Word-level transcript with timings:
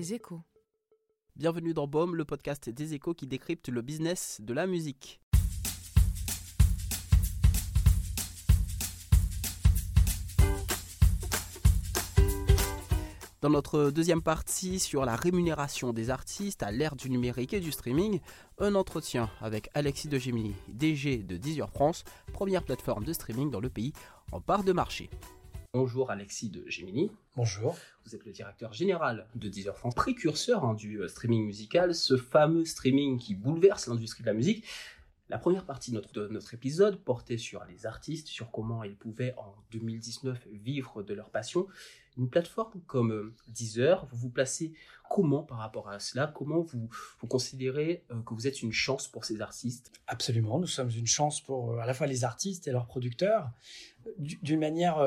Échos. 0.00 0.40
Bienvenue 1.36 1.74
dans 1.74 1.86
BOM, 1.86 2.16
le 2.16 2.24
podcast 2.24 2.70
des 2.70 2.94
échos 2.94 3.12
qui 3.12 3.26
décrypte 3.26 3.68
le 3.68 3.82
business 3.82 4.40
de 4.40 4.54
la 4.54 4.66
musique. 4.66 5.20
Dans 13.42 13.50
notre 13.50 13.90
deuxième 13.90 14.22
partie 14.22 14.80
sur 14.80 15.04
la 15.04 15.16
rémunération 15.16 15.92
des 15.92 16.08
artistes 16.08 16.62
à 16.62 16.70
l'ère 16.70 16.96
du 16.96 17.10
numérique 17.10 17.52
et 17.52 17.60
du 17.60 17.70
streaming, 17.70 18.20
un 18.58 18.74
entretien 18.74 19.30
avec 19.40 19.68
Alexis 19.74 20.08
de 20.08 20.18
Gemini, 20.18 20.54
DG 20.68 21.18
de 21.18 21.36
Deezer 21.36 21.70
France, 21.70 22.04
première 22.32 22.64
plateforme 22.64 23.04
de 23.04 23.12
streaming 23.12 23.50
dans 23.50 23.60
le 23.60 23.70
pays 23.70 23.92
en 24.32 24.40
part 24.40 24.64
de 24.64 24.72
marché. 24.72 25.10
Bonjour 25.72 26.10
Alexis 26.10 26.48
de 26.48 26.64
Gemini. 26.66 27.12
Bonjour. 27.36 27.76
Vous 28.04 28.16
êtes 28.16 28.24
le 28.24 28.32
directeur 28.32 28.72
général 28.72 29.28
de 29.36 29.48
Deezer 29.48 29.78
France, 29.78 29.94
précurseur 29.94 30.64
hein, 30.64 30.74
du 30.74 30.96
euh, 30.96 31.06
streaming 31.06 31.46
musical, 31.46 31.94
ce 31.94 32.16
fameux 32.16 32.64
streaming 32.64 33.20
qui 33.20 33.36
bouleverse 33.36 33.86
l'industrie 33.86 34.22
de 34.22 34.26
la 34.26 34.34
musique. 34.34 34.64
La 35.28 35.38
première 35.38 35.64
partie 35.64 35.92
de 35.92 35.96
notre, 35.96 36.12
de 36.12 36.26
notre, 36.26 36.54
épisode 36.54 36.96
portait 36.96 37.38
sur 37.38 37.64
les 37.66 37.86
artistes, 37.86 38.26
sur 38.26 38.50
comment 38.50 38.82
ils 38.82 38.96
pouvaient 38.96 39.32
en 39.36 39.54
2019 39.70 40.48
vivre 40.50 41.04
de 41.04 41.14
leur 41.14 41.30
passion. 41.30 41.68
Une 42.18 42.28
plateforme 42.28 42.80
comme 42.86 43.12
euh, 43.12 43.34
Deezer, 43.48 44.06
vous 44.06 44.16
vous 44.16 44.30
placez 44.30 44.72
comment 45.08 45.42
par 45.42 45.58
rapport 45.58 45.88
à 45.88 45.98
cela? 45.98 46.26
Comment 46.26 46.60
vous, 46.60 46.88
considérez 47.28 48.04
euh, 48.10 48.20
que 48.22 48.34
vous 48.34 48.46
êtes 48.46 48.62
une 48.62 48.72
chance 48.72 49.08
pour 49.08 49.24
ces 49.24 49.40
artistes? 49.40 49.92
Absolument, 50.06 50.58
nous 50.58 50.66
sommes 50.66 50.90
une 50.90 51.06
chance 51.06 51.40
pour 51.40 51.72
euh, 51.72 51.78
à 51.78 51.86
la 51.86 51.94
fois 51.94 52.06
les 52.06 52.24
artistes 52.24 52.66
et 52.68 52.72
leurs 52.72 52.86
producteurs. 52.86 53.50
D'une 54.18 54.60
manière 54.60 54.98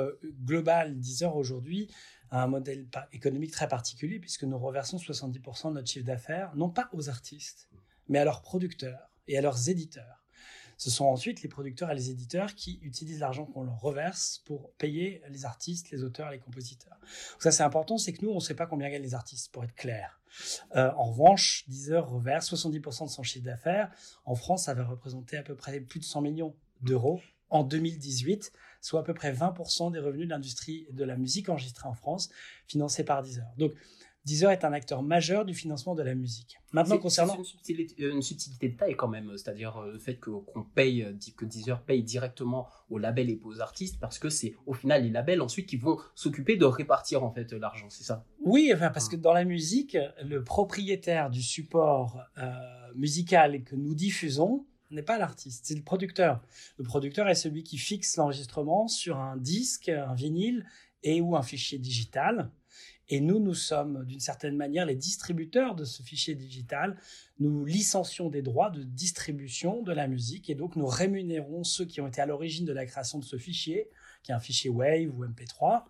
globale, 0.45 0.99
Deezer 0.99 1.35
aujourd'hui 1.35 1.91
a 2.29 2.43
un 2.43 2.47
modèle 2.47 2.87
économique 3.11 3.51
très 3.51 3.67
particulier 3.67 4.19
puisque 4.19 4.43
nous 4.43 4.57
reversons 4.57 4.97
70% 4.97 5.69
de 5.69 5.73
notre 5.73 5.87
chiffre 5.89 6.05
d'affaires, 6.05 6.55
non 6.55 6.69
pas 6.69 6.89
aux 6.93 7.09
artistes, 7.09 7.69
mais 8.07 8.19
à 8.19 8.25
leurs 8.25 8.43
producteurs 8.43 9.09
et 9.27 9.37
à 9.37 9.41
leurs 9.41 9.69
éditeurs. 9.69 10.22
Ce 10.77 10.89
sont 10.89 11.05
ensuite 11.05 11.41
les 11.41 11.49
producteurs 11.49 11.91
et 11.91 11.95
les 11.95 12.09
éditeurs 12.09 12.55
qui 12.55 12.79
utilisent 12.81 13.19
l'argent 13.19 13.45
qu'on 13.45 13.63
leur 13.63 13.79
reverse 13.79 14.41
pour 14.45 14.71
payer 14.73 15.21
les 15.29 15.45
artistes, 15.45 15.91
les 15.91 16.03
auteurs, 16.03 16.31
les 16.31 16.39
compositeurs. 16.39 16.97
Ça, 17.39 17.51
c'est 17.51 17.63
important, 17.63 17.97
c'est 17.97 18.13
que 18.13 18.25
nous, 18.25 18.31
on 18.31 18.35
ne 18.35 18.39
sait 18.39 18.55
pas 18.55 18.65
combien 18.65 18.89
gagnent 18.89 19.01
les 19.01 19.15
artistes, 19.15 19.51
pour 19.51 19.63
être 19.63 19.75
clair. 19.75 20.19
Euh, 20.75 20.91
en 20.97 21.11
revanche, 21.11 21.63
Deezer 21.67 22.07
reverse 22.09 22.51
70% 22.53 23.05
de 23.05 23.09
son 23.09 23.23
chiffre 23.23 23.45
d'affaires. 23.45 23.91
En 24.25 24.35
France, 24.35 24.65
ça 24.65 24.73
va 24.73 24.83
représenter 24.83 25.37
à 25.37 25.43
peu 25.43 25.55
près 25.55 25.79
plus 25.79 25.99
de 25.99 26.05
100 26.05 26.21
millions 26.21 26.55
d'euros 26.81 27.21
en 27.49 27.63
2018, 27.63 28.51
soit 28.81 29.01
à 29.01 29.03
peu 29.03 29.13
près 29.13 29.31
20% 29.31 29.91
des 29.91 29.99
revenus 29.99 30.25
de 30.25 30.31
l'industrie 30.31 30.87
de 30.91 31.03
la 31.03 31.15
musique 31.15 31.49
enregistrée 31.49 31.87
en 31.87 31.93
France, 31.93 32.29
financés 32.67 33.03
par 33.03 33.21
Deezer. 33.21 33.45
Donc, 33.57 33.73
Deezer 34.25 34.51
est 34.51 34.63
un 34.63 34.71
acteur 34.71 35.03
majeur 35.03 35.43
du 35.43 35.53
financement 35.53 35.95
de 35.95 36.03
la 36.03 36.15
musique. 36.15 36.57
Maintenant, 36.71 36.97
concernant. 36.97 37.37
C'est 37.61 37.73
une, 37.97 38.21
subtilité 38.21 38.69
de 38.69 38.77
taille 38.77 38.95
quand 38.95 39.09
même, 39.09 39.31
c'est-à-dire 39.35 39.77
euh, 39.77 39.91
le 39.91 39.99
fait 39.99 40.15
qu'on 40.15 40.45
paye, 40.75 41.03
euh, 41.03 41.13
que 41.35 41.45
Deezer 41.45 41.81
paye 41.81 42.03
directement 42.03 42.67
aux 42.89 42.97
labels 42.97 43.29
et 43.29 43.39
aux 43.43 43.59
artistes, 43.59 43.99
parce 43.99 44.19
que 44.19 44.29
c'est 44.29 44.55
au 44.65 44.73
final 44.73 45.03
les 45.03 45.09
labels 45.09 45.41
ensuite 45.41 45.67
qui 45.67 45.75
vont 45.75 45.97
s'occuper 46.15 46.55
de 46.55 46.65
répartir 46.65 47.23
en 47.23 47.31
fait 47.31 47.51
l'argent, 47.51 47.87
c'est 47.89 48.03
ça? 48.03 48.25
Oui, 48.39 48.71
enfin, 48.73 48.89
parce 48.89 49.09
que 49.09 49.17
dans 49.17 49.33
la 49.33 49.43
musique, 49.43 49.97
le 50.23 50.43
propriétaire 50.43 51.29
du 51.29 51.41
support 51.41 52.19
euh, 52.37 52.51
musical 52.95 53.63
que 53.63 53.75
nous 53.75 53.93
diffusons, 53.93 54.65
n'est 54.89 55.01
pas 55.01 55.17
l'artiste, 55.17 55.65
c'est 55.65 55.75
le 55.75 55.81
producteur. 55.81 56.41
Le 56.77 56.83
producteur 56.83 57.27
est 57.27 57.35
celui 57.35 57.63
qui 57.63 57.77
fixe 57.77 58.15
l'enregistrement 58.17 58.87
sur 58.87 59.17
un 59.17 59.37
disque, 59.37 59.89
un 59.89 60.13
vinyle 60.13 60.65
et 61.01 61.19
ou 61.19 61.35
un 61.35 61.41
fichier 61.41 61.79
digital. 61.79 62.51
Et 63.09 63.19
nous, 63.19 63.39
nous 63.39 63.53
sommes 63.53 64.05
d'une 64.05 64.19
certaine 64.19 64.55
manière 64.55 64.85
les 64.85 64.95
distributeurs 64.95 65.75
de 65.75 65.83
ce 65.83 66.01
fichier 66.01 66.35
digital. 66.35 66.97
Nous 67.39 67.65
licencions 67.65 68.29
des 68.29 68.41
droits 68.41 68.69
de 68.69 68.83
distribution 68.83 69.81
de 69.81 69.91
la 69.91 70.07
musique 70.07 70.49
et 70.49 70.55
donc 70.55 70.75
nous 70.75 70.87
rémunérons 70.87 71.63
ceux 71.63 71.85
qui 71.85 72.01
ont 72.01 72.07
été 72.07 72.21
à 72.21 72.25
l'origine 72.25 72.65
de 72.65 72.73
la 72.73 72.85
création 72.85 73.19
de 73.19 73.25
ce 73.25 73.37
fichier, 73.37 73.89
qui 74.23 74.31
est 74.31 74.35
un 74.35 74.39
fichier 74.39 74.69
Wave 74.69 75.09
ou 75.13 75.25
MP3. 75.25 75.83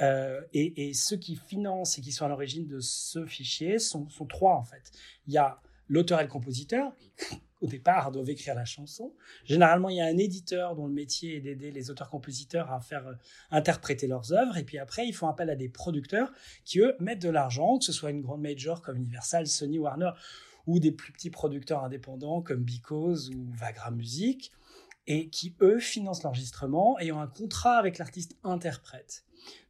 Euh, 0.00 0.40
et, 0.52 0.94
ceux 0.94 1.18
qui 1.18 1.36
financent 1.36 1.98
et 1.98 2.00
qui 2.00 2.10
sont 2.10 2.24
à 2.24 2.28
l'origine 2.28 2.66
de 2.66 2.80
ce 2.80 3.26
fichier 3.26 3.78
sont 3.78 4.06
trois 4.28 4.54
en 4.56 4.64
fait. 4.64 4.90
Il 5.26 5.34
y 5.34 5.38
a 5.38 5.60
l'auteur 5.88 6.20
et 6.20 6.24
le 6.24 6.30
compositeur 6.30 6.92
au 7.60 7.66
départ, 7.66 8.10
doivent 8.10 8.30
écrire 8.30 8.54
la 8.54 8.64
chanson. 8.64 9.12
Généralement, 9.44 9.88
il 9.88 9.96
y 9.96 10.00
a 10.00 10.06
un 10.06 10.16
éditeur 10.16 10.74
dont 10.74 10.86
le 10.86 10.92
métier 10.92 11.36
est 11.36 11.40
d'aider 11.40 11.70
les 11.70 11.90
auteurs-compositeurs 11.90 12.70
à 12.72 12.80
faire 12.80 13.06
euh, 13.06 13.14
interpréter 13.50 14.06
leurs 14.06 14.32
œuvres. 14.32 14.56
Et 14.56 14.64
puis 14.64 14.78
après, 14.78 15.06
ils 15.06 15.12
font 15.12 15.28
appel 15.28 15.50
à 15.50 15.56
des 15.56 15.68
producteurs 15.68 16.32
qui, 16.64 16.80
eux, 16.80 16.94
mettent 17.00 17.22
de 17.22 17.28
l'argent, 17.28 17.78
que 17.78 17.84
ce 17.84 17.92
soit 17.92 18.10
une 18.10 18.22
grande 18.22 18.40
major 18.40 18.82
comme 18.82 18.96
Universal, 18.96 19.46
Sony, 19.46 19.78
Warner, 19.78 20.10
ou 20.66 20.78
des 20.78 20.92
plus 20.92 21.12
petits 21.12 21.30
producteurs 21.30 21.84
indépendants 21.84 22.42
comme 22.42 22.62
Because 22.62 23.30
ou 23.30 23.50
Vagra 23.52 23.90
Music, 23.90 24.52
et 25.06 25.28
qui, 25.28 25.56
eux, 25.60 25.80
financent 25.80 26.22
l'enregistrement 26.22 26.98
et 26.98 27.12
ont 27.12 27.20
un 27.20 27.26
contrat 27.26 27.76
avec 27.76 27.98
l'artiste 27.98 28.36
interprète. 28.44 29.24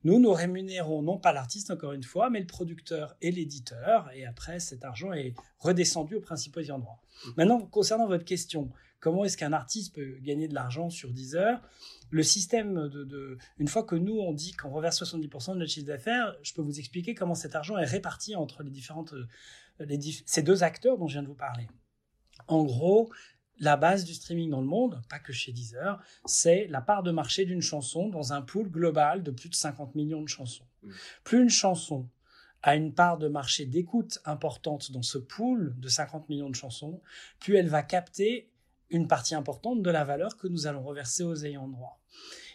Nous, 0.05 0.19
nous 0.19 0.33
rémunérons 0.33 1.03
non 1.03 1.19
pas 1.19 1.33
l'artiste, 1.33 1.71
encore 1.71 1.93
une 1.93 2.03
fois, 2.03 2.31
mais 2.31 2.41
le 2.41 2.47
producteur 2.47 3.17
et 3.21 3.31
l'éditeur. 3.31 4.11
Et 4.15 4.25
après, 4.25 4.59
cet 4.59 4.85
argent 4.85 5.13
est 5.13 5.35
redescendu 5.59 6.17
aux 6.17 6.21
principaux 6.21 6.61
ayants 6.61 6.79
droit. 6.79 7.03
Maintenant, 7.37 7.61
concernant 7.61 8.07
votre 8.07 8.25
question, 8.25 8.71
comment 9.01 9.25
est-ce 9.25 9.37
qu'un 9.37 9.53
artiste 9.53 9.95
peut 9.95 10.17
gagner 10.23 10.49
de 10.49 10.55
l'argent 10.55 10.89
sur 10.89 11.11
heures? 11.35 11.61
Le 12.11 12.23
système 12.23 12.89
de, 12.89 13.39
une 13.59 13.69
fois 13.69 13.85
que 13.85 13.95
nous 13.95 14.19
on 14.19 14.33
dit 14.33 14.53
qu'on 14.53 14.71
reverse 14.71 15.03
70% 15.03 15.55
de 15.55 15.59
notre 15.59 15.71
chiffre 15.71 15.87
d'affaires, 15.87 16.35
je 16.43 16.53
peux 16.55 16.63
vous 16.63 16.79
expliquer 16.79 17.15
comment 17.15 17.35
cet 17.35 17.55
argent 17.55 17.79
est 17.79 17.85
réparti 17.85 18.35
entre 18.37 18.63
les 18.63 18.71
différentes, 18.71 19.15
les, 19.79 19.99
ces 20.27 20.43
deux 20.43 20.63
acteurs 20.63 20.99
dont 20.99 21.07
je 21.07 21.15
viens 21.15 21.23
de 21.23 21.29
vous 21.29 21.35
parler. 21.35 21.69
En 22.49 22.65
gros, 22.65 23.11
la 23.61 23.77
base 23.77 24.05
du 24.05 24.15
streaming 24.15 24.51
dans 24.51 24.61
le 24.61 24.67
monde, 24.67 25.01
pas 25.09 25.19
que 25.19 25.33
chez 25.33 25.53
Deezer, 25.53 26.03
c'est 26.25 26.67
la 26.69 26.81
part 26.81 27.03
de 27.03 27.11
marché 27.11 27.45
d'une 27.45 27.61
chanson 27.61 28.09
dans 28.09 28.33
un 28.33 28.41
pool 28.41 28.71
global 28.71 29.23
de 29.23 29.31
plus 29.31 29.51
de 29.51 29.55
50 29.55 29.95
millions 29.95 30.23
de 30.23 30.29
chansons. 30.29 30.67
Mmh. 30.83 30.91
Plus 31.25 31.43
une 31.43 31.51
chanson 31.51 32.09
a 32.63 32.75
une 32.75 32.93
part 32.93 33.19
de 33.19 33.29
marché 33.29 33.67
d'écoute 33.67 34.19
importante 34.25 34.93
dans 34.93 35.03
ce 35.03 35.19
pool 35.19 35.75
de 35.79 35.89
50 35.89 36.29
millions 36.31 36.51
de 36.51 36.55
chansons, 36.55 37.01
plus 37.39 37.57
elle 37.57 37.69
va 37.69 37.83
capter 37.83 38.51
une 38.89 39.07
partie 39.07 39.35
importante 39.35 39.83
de 39.83 39.91
la 39.91 40.05
valeur 40.05 40.37
que 40.37 40.49
nous 40.49 40.67
allons 40.67 40.83
reverser 40.83 41.23
aux 41.23 41.45
ayants 41.45 41.69
droit. 41.69 42.01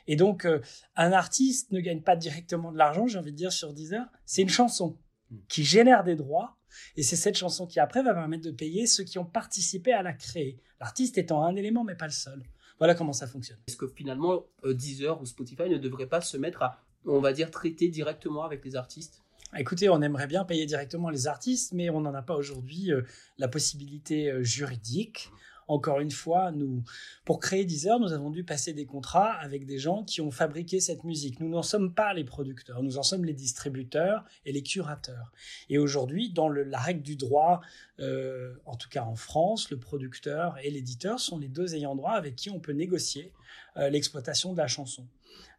Et 0.08 0.16
donc, 0.16 0.46
euh, 0.46 0.60
un 0.96 1.12
artiste 1.12 1.72
ne 1.72 1.80
gagne 1.80 2.02
pas 2.02 2.16
directement 2.16 2.72
de 2.72 2.78
l'argent, 2.78 3.08
j'ai 3.08 3.18
envie 3.18 3.32
de 3.32 3.38
dire, 3.38 3.54
sur 3.54 3.74
Deezer, 3.74 4.06
c'est 4.26 4.42
une 4.42 4.50
chanson 4.50 4.98
mmh. 5.30 5.36
qui 5.48 5.64
génère 5.64 6.04
des 6.04 6.16
droits 6.16 6.55
et 6.98 7.04
c'est 7.04 7.16
cette 7.16 7.36
chanson 7.38 7.66
qui 7.66 7.80
après 7.80 8.04
va 8.04 8.14
permettre 8.14 8.44
de 8.44 8.52
payer 8.52 8.88
ceux 8.88 9.04
qui 9.04 9.18
ont 9.20 9.26
participé 9.26 9.94
à 9.94 10.04
la 10.04 10.14
créer. 10.14 10.60
L'artiste 10.80 11.18
étant 11.18 11.44
un 11.44 11.56
élément 11.56 11.84
mais 11.84 11.96
pas 11.96 12.06
le 12.06 12.12
seul. 12.12 12.44
Voilà 12.78 12.96
comment 12.96 13.14
ça 13.14 13.28
fonctionne. 13.28 13.58
Est-ce 13.68 13.78
que 13.78 13.88
finalement 13.88 14.46
euh, 14.66 14.74
Deezer 14.74 15.22
ou 15.22 15.26
Spotify 15.26 15.70
ne 15.70 15.78
devraient 15.78 16.08
pas 16.08 16.22
se 16.22 16.38
mettre 16.38 16.62
à, 16.62 16.82
on 17.06 17.20
va 17.20 17.32
dire, 17.32 17.52
traiter 17.52 17.88
directement 17.88 18.44
avec 18.44 18.66
les 18.66 18.76
artistes? 18.76 19.22
Écoutez, 19.58 19.88
on 19.88 20.02
aimerait 20.02 20.28
bien 20.28 20.44
payer 20.44 20.66
directement 20.66 21.10
les 21.10 21.28
artistes, 21.28 21.72
mais 21.72 21.90
on 21.90 22.02
n'en 22.02 22.14
a 22.14 22.22
pas 22.22 22.36
aujourd'hui 22.36 22.92
euh, 22.92 23.04
la 23.38 23.48
possibilité 23.48 24.30
euh, 24.30 24.44
juridique. 24.44 25.30
Encore 25.68 26.00
une 26.00 26.12
fois, 26.12 26.52
nous, 26.52 26.84
pour 27.24 27.40
créer 27.40 27.66
Deezer, 27.66 28.00
nous 28.00 28.14
avons 28.14 28.30
dû 28.30 28.44
passer 28.44 28.74
des 28.74 28.86
contrats 28.86 29.34
avec 29.34 29.66
des 29.66 29.80
gens 29.80 30.04
qui 30.04 30.22
ont 30.22 30.32
fabriqué 30.32 30.80
cette 30.80 31.04
musique. 31.04 31.40
Nous 31.40 31.50
n'en 31.50 31.64
sommes 31.64 31.94
pas 31.94 32.14
les 32.14 32.24
producteurs, 32.24 32.84
nous 32.84 32.98
en 32.98 33.04
sommes 33.04 33.26
les 33.26 33.34
distributeurs 33.34 34.24
et 34.46 34.52
les 34.52 34.62
curateurs. 34.62 35.32
Et 35.70 35.78
aujourd'hui, 35.78 36.30
dans 36.30 36.50
le, 36.50 36.64
la 36.64 36.80
règle 36.80 37.02
du 37.02 37.16
droit, 37.16 37.62
euh, 38.00 38.54
en 38.66 38.76
tout 38.76 38.90
cas 38.90 39.04
en 39.04 39.16
France, 39.16 39.72
le 39.72 39.78
producteur 39.78 40.58
et 40.64 40.70
l'éditeur 40.70 41.20
sont 41.20 41.40
les 41.40 41.48
deux 41.48 41.76
ayants 41.76 41.96
droit 41.96 42.14
avec 42.14 42.36
qui 42.36 42.50
on 42.50 42.60
peut 42.60 42.74
négocier 42.74 43.32
euh, 43.78 43.90
l'exploitation 43.90 44.54
de 44.54 44.58
la 44.58 44.68
chanson. 44.68 45.08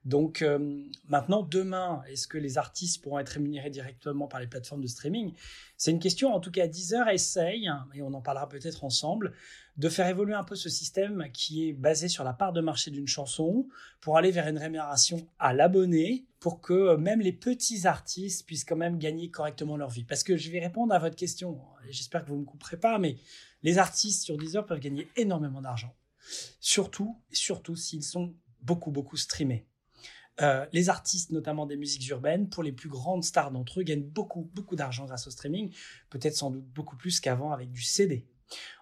Donc 0.06 0.40
euh, 0.40 0.84
maintenant, 1.08 1.42
demain, 1.42 2.00
est-ce 2.08 2.28
que 2.28 2.38
les 2.38 2.58
artistes 2.58 3.02
pourront 3.02 3.18
être 3.18 3.30
rémunérés 3.30 3.70
directement 3.70 4.28
par 4.28 4.38
les 4.38 4.46
plateformes 4.46 4.80
de 4.80 4.86
streaming? 4.86 5.32
C'est 5.76 5.90
une 5.90 5.98
question, 5.98 6.32
en 6.32 6.38
tout 6.38 6.52
cas, 6.52 6.68
Deezer 6.68 7.08
essaye, 7.08 7.68
et 7.92 8.02
on 8.02 8.14
en 8.14 8.22
parlera 8.22 8.48
peut-être 8.48 8.84
ensemble, 8.84 9.32
de 9.76 9.88
faire 9.88 10.06
évoluer 10.06 10.34
un 10.34 10.44
peu 10.44 10.54
ce 10.54 10.68
système 10.68 11.28
qui 11.32 11.68
est 11.68 11.72
basé 11.72 12.06
sur 12.06 12.22
la 12.22 12.32
part 12.32 12.52
de 12.52 12.60
marché 12.60 12.92
d'une 12.92 13.08
chanson 13.08 13.66
pour 14.00 14.16
aller 14.16 14.30
vers 14.30 14.46
une 14.46 14.58
rémunération 14.58 15.26
à 15.40 15.52
l'abonné 15.52 16.24
pour 16.38 16.60
que 16.60 16.94
même 16.94 17.20
les 17.20 17.32
petits 17.32 17.88
artistes 17.88 18.46
puissent 18.46 18.64
quand 18.64 18.76
même 18.76 18.98
gagner 18.98 19.28
correctement 19.32 19.76
leur 19.76 19.90
vie. 19.90 20.04
Parce 20.04 20.22
que 20.22 20.36
je 20.36 20.52
vais 20.52 20.60
répondre 20.60 20.94
à 20.94 21.00
votre 21.00 21.16
question, 21.16 21.58
j'espère 21.90 22.22
que 22.22 22.28
vous 22.28 22.36
ne 22.36 22.42
me 22.42 22.46
couperez 22.46 22.78
pas, 22.78 23.00
mais 23.00 23.16
les 23.64 23.78
artistes 23.78 24.22
sur 24.22 24.36
Deezer 24.36 24.64
peuvent 24.64 24.78
gagner 24.78 25.08
énormément 25.16 25.60
d'argent. 25.60 25.92
Surtout, 26.60 27.20
surtout 27.32 27.74
s'ils 27.74 28.04
sont 28.04 28.36
beaucoup, 28.62 28.92
beaucoup 28.92 29.16
streamés. 29.16 29.66
Euh, 30.42 30.66
les 30.72 30.88
artistes, 30.88 31.30
notamment 31.30 31.66
des 31.66 31.76
musiques 31.76 32.06
urbaines, 32.08 32.48
pour 32.48 32.62
les 32.62 32.72
plus 32.72 32.88
grandes 32.88 33.24
stars 33.24 33.50
d'entre 33.50 33.80
eux, 33.80 33.82
gagnent 33.82 34.06
beaucoup, 34.06 34.50
beaucoup 34.54 34.76
d'argent 34.76 35.06
grâce 35.06 35.26
au 35.26 35.30
streaming, 35.30 35.72
peut-être 36.10 36.36
sans 36.36 36.50
doute 36.50 36.66
beaucoup 36.66 36.96
plus 36.96 37.20
qu'avant 37.20 37.52
avec 37.52 37.72
du 37.72 37.82
CD. 37.82 38.26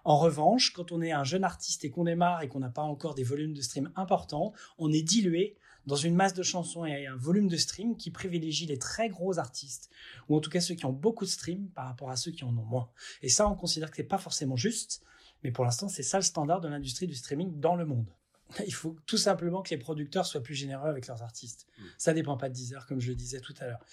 En 0.03 0.17
revanche, 0.19 0.73
quand 0.73 0.91
on 0.91 1.01
est 1.01 1.11
un 1.11 1.23
jeune 1.23 1.43
artiste 1.43 1.85
et 1.85 1.89
qu'on 1.89 2.03
démarre 2.03 2.41
et 2.41 2.47
qu'on 2.47 2.59
n'a 2.59 2.69
pas 2.69 2.83
encore 2.83 3.15
des 3.15 3.23
volumes 3.23 3.53
de 3.53 3.61
stream 3.61 3.91
importants, 3.95 4.53
on 4.77 4.91
est 4.91 5.01
dilué 5.01 5.57
dans 5.85 5.95
une 5.95 6.15
masse 6.15 6.33
de 6.33 6.43
chansons 6.43 6.85
et 6.85 7.07
un 7.07 7.15
volume 7.15 7.47
de 7.47 7.57
stream 7.57 7.95
qui 7.95 8.11
privilégie 8.11 8.65
les 8.65 8.79
très 8.79 9.07
gros 9.09 9.37
artistes, 9.37 9.89
ou 10.29 10.35
en 10.35 10.39
tout 10.39 10.49
cas 10.49 10.59
ceux 10.59 10.75
qui 10.75 10.85
ont 10.85 10.93
beaucoup 10.93 11.25
de 11.25 11.29
stream 11.29 11.69
par 11.69 11.85
rapport 11.85 12.09
à 12.09 12.15
ceux 12.15 12.31
qui 12.31 12.43
en 12.43 12.57
ont 12.57 12.65
moins. 12.65 12.89
Et 13.21 13.29
ça, 13.29 13.47
on 13.47 13.55
considère 13.55 13.91
que 13.91 13.97
c'est 13.97 14.03
pas 14.03 14.17
forcément 14.17 14.55
juste, 14.55 15.03
mais 15.43 15.51
pour 15.51 15.63
l'instant, 15.63 15.87
c'est 15.87 16.03
ça 16.03 16.17
le 16.17 16.23
standard 16.23 16.61
de 16.61 16.67
l'industrie 16.67 17.07
du 17.07 17.15
streaming 17.15 17.59
dans 17.59 17.75
le 17.75 17.85
monde. 17.85 18.09
Il 18.65 18.73
faut 18.73 18.95
tout 19.05 19.17
simplement 19.17 19.61
que 19.61 19.69
les 19.69 19.77
producteurs 19.77 20.25
soient 20.25 20.41
plus 20.41 20.55
généreux 20.55 20.89
avec 20.89 21.07
leurs 21.07 21.21
artistes. 21.21 21.67
Ça 21.77 21.81
mm. 21.81 21.87
Ça 21.97 22.13
dépend 22.13 22.37
pas 22.37 22.49
de 22.49 22.53
Deezer, 22.53 22.85
comme 22.87 23.01
je 23.01 23.09
le 23.09 23.15
disais 23.15 23.39
tout 23.39 23.53
à 23.59 23.65
l'heure. 23.65 23.85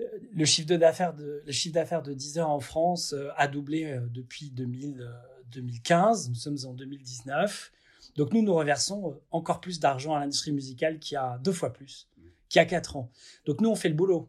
Euh, 0.00 0.04
le 0.34 0.44
chiffre 0.44 0.74
d'affaires 0.74 1.14
de, 1.14 1.42
le 1.44 1.52
chiffre 1.52 1.74
d'affaires 1.74 2.02
de 2.02 2.14
Deezer 2.14 2.48
en 2.48 2.60
France 2.60 3.12
euh, 3.12 3.28
a 3.36 3.48
doublé 3.48 3.84
euh, 3.84 4.00
depuis 4.10 4.50
2000, 4.50 5.08
2015. 5.50 6.30
Nous 6.30 6.34
sommes 6.34 6.58
en 6.66 6.72
2019. 6.72 7.72
Donc 8.16 8.32
nous, 8.32 8.42
nous 8.42 8.54
reversons 8.54 9.20
encore 9.30 9.60
plus 9.60 9.80
d'argent 9.80 10.14
à 10.14 10.20
l'industrie 10.20 10.52
musicale 10.52 10.98
qui 10.98 11.16
a 11.16 11.38
deux 11.38 11.52
fois 11.52 11.72
plus, 11.72 12.08
qui 12.48 12.58
a 12.58 12.64
quatre 12.66 12.96
ans. 12.96 13.10
Donc 13.46 13.60
nous, 13.60 13.70
on 13.70 13.76
fait 13.76 13.88
le 13.88 13.94
boulot. 13.94 14.28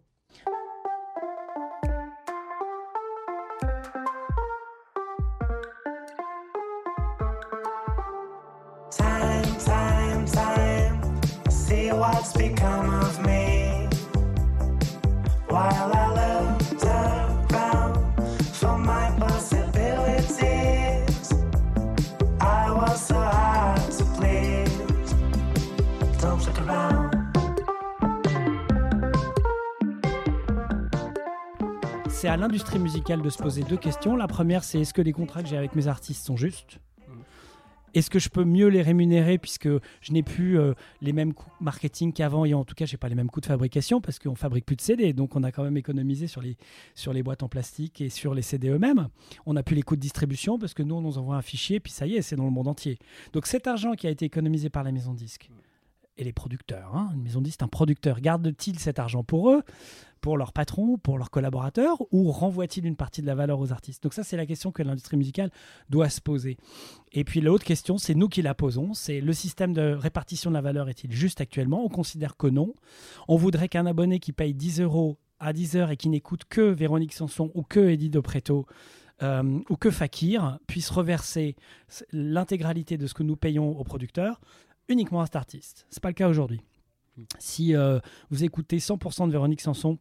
C'est 32.23 32.29
à 32.29 32.37
l'industrie 32.37 32.79
musicale 32.79 33.21
de 33.21 33.29
se 33.29 33.37
poser 33.37 33.63
deux 33.63 33.75
questions. 33.75 34.15
La 34.15 34.27
première, 34.27 34.63
c'est 34.63 34.79
est-ce 34.79 34.93
que 34.93 35.01
les 35.01 35.11
contrats 35.11 35.43
que 35.43 35.49
j'ai 35.49 35.57
avec 35.57 35.75
mes 35.75 35.89
artistes 35.89 36.25
sont 36.25 36.37
justes? 36.37 36.79
Est-ce 37.93 38.09
que 38.09 38.17
je 38.17 38.29
peux 38.29 38.45
mieux 38.45 38.67
les 38.67 38.81
rémunérer 38.81 39.37
puisque 39.37 39.67
je 39.67 40.13
n'ai 40.13 40.23
plus 40.23 40.57
euh, 40.57 40.73
les 41.01 41.11
mêmes 41.11 41.33
coûts 41.33 41.51
marketing 41.59 42.13
qu'avant 42.13 42.45
et 42.45 42.53
en 42.53 42.63
tout 42.63 42.75
cas, 42.75 42.85
je 42.85 42.93
n'ai 42.93 42.97
pas 42.97 43.09
les 43.09 43.15
mêmes 43.15 43.29
coûts 43.29 43.41
de 43.41 43.45
fabrication 43.45 43.99
parce 43.99 44.19
qu'on 44.19 44.35
fabrique 44.35 44.65
plus 44.65 44.77
de 44.77 44.81
CD. 44.81 45.11
Donc, 45.11 45.35
on 45.35 45.43
a 45.43 45.51
quand 45.51 45.63
même 45.63 45.75
économisé 45.75 46.27
sur 46.27 46.41
les, 46.41 46.55
sur 46.95 47.11
les 47.11 47.23
boîtes 47.23 47.43
en 47.43 47.49
plastique 47.49 47.99
et 47.99 48.07
sur 48.07 48.33
les 48.33 48.41
CD 48.41 48.69
eux-mêmes. 48.69 49.09
On 49.45 49.55
n'a 49.55 49.61
plus 49.61 49.75
les 49.75 49.81
coûts 49.81 49.97
de 49.97 50.01
distribution 50.01 50.57
parce 50.57 50.73
que 50.73 50.81
nous, 50.81 50.95
on 50.95 51.01
nous 51.01 51.17
envoie 51.17 51.35
un 51.35 51.41
fichier 51.41 51.81
puis 51.81 51.91
ça 51.91 52.07
y 52.07 52.15
est, 52.15 52.21
c'est 52.21 52.37
dans 52.37 52.45
le 52.45 52.51
monde 52.51 52.69
entier. 52.69 52.99
Donc, 53.33 53.47
cet 53.47 53.67
argent 53.67 53.95
qui 53.95 54.07
a 54.07 54.09
été 54.09 54.23
économisé 54.23 54.69
par 54.69 54.83
la 54.83 54.93
maison 54.93 55.13
disque 55.13 55.49
et 56.18 56.24
les 56.24 56.33
producteurs, 56.33 56.95
hein, 56.95 57.12
une 57.15 57.24
maison 57.24 57.42
disque, 57.42 57.63
un 57.63 57.68
producteur, 57.68 58.21
garde-t-il 58.21 58.80
cet 58.80 59.00
argent 59.00 59.24
pour 59.24 59.50
eux 59.50 59.63
pour 60.24 60.38
leurs 60.38 60.54
patrons, 60.54 60.98
pour 60.98 61.18
leurs 61.18 61.30
collaborateurs, 61.30 61.98
ou 62.13 62.31
renvoie-t-il 62.31 62.86
une 62.86 62.95
partie 62.95 63.21
de 63.21 63.27
la 63.27 63.36
valeur 63.36 63.60
aux 63.60 63.74
artistes? 63.74 64.01
Donc 64.01 64.13
ça, 64.13 64.24
c'est 64.24 64.38
la 64.38 64.45
question 64.45 64.71
que 64.71 64.81
l'industrie 64.81 65.18
musicale 65.18 65.51
doit 65.89 66.07
se 66.07 66.21
poser. 66.21 66.56
Et 67.12 67.25
puis 67.25 67.42
l'autre 67.42 67.65
question, 67.65 67.98
c'est 67.98 68.15
nous 68.15 68.30
qui 68.30 68.42
la 68.42 68.56
posons, 68.56 68.94
c'est 68.94 69.19
le 69.19 69.33
système 69.33 69.74
de 69.74 69.94
répartition 69.94 70.50
de 70.50 70.56
la 70.56 70.62
valeur 70.62 70.88
est-il 70.88 71.12
juste 71.12 71.42
actuellement? 71.42 71.83
On 71.83 71.89
considère 71.89 72.38
que 72.38 72.48
non. 72.48 72.74
On 73.27 73.36
voudrait 73.36 73.68
qu'un 73.68 73.86
abonné 73.86 74.19
qui 74.19 74.31
paye 74.31 74.54
10 74.54 74.80
euros 74.80 75.19
à 75.42 75.51
10 75.51 75.75
heures 75.75 75.92
et 75.92 75.98
qui 75.98 76.07
n'écoute 76.07 76.44
que 76.48 76.62
Véronique 76.62 77.12
Sanson 77.12 77.51
ou 77.54 77.63
que 77.63 77.89
Eddie 77.89 78.10
De 78.10 78.21
euh, 79.21 79.60
ou 79.69 79.75
que 79.75 79.92
Fakir 79.92 80.57
puisse 80.68 80.89
reverser 80.89 81.57
l'intégralité 82.13 82.98
de 82.98 83.07
ce 83.07 83.13
que 83.13 83.24
nous 83.24 83.36
payons 83.36 83.77
aux 83.77 83.83
producteurs 83.83 84.39
uniquement 84.88 85.21
à 85.21 85.25
cet 85.25 85.35
artiste. 85.35 85.85
Ce 85.89 85.97
n'est 85.97 86.01
pas 86.01 86.09
le 86.09 86.13
cas 86.13 86.30
aujourd'hui. 86.30 86.62
Si 87.38 87.75
euh, 87.75 88.00
vous 88.31 88.44
écoutez 88.44 88.77
100% 88.77 89.27
de 89.27 89.31
Véronique 89.31 89.62
Sanson 89.62 90.00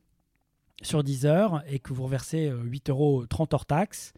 sur 0.80 1.04
10 1.04 1.26
heures 1.26 1.62
et 1.66 1.78
que 1.78 1.92
vous 1.92 2.02
reversez 2.02 2.50
8,30 2.50 2.52
euh, 2.52 2.92
euros 2.92 3.24
hors 3.52 3.66
taxe, 3.66 4.12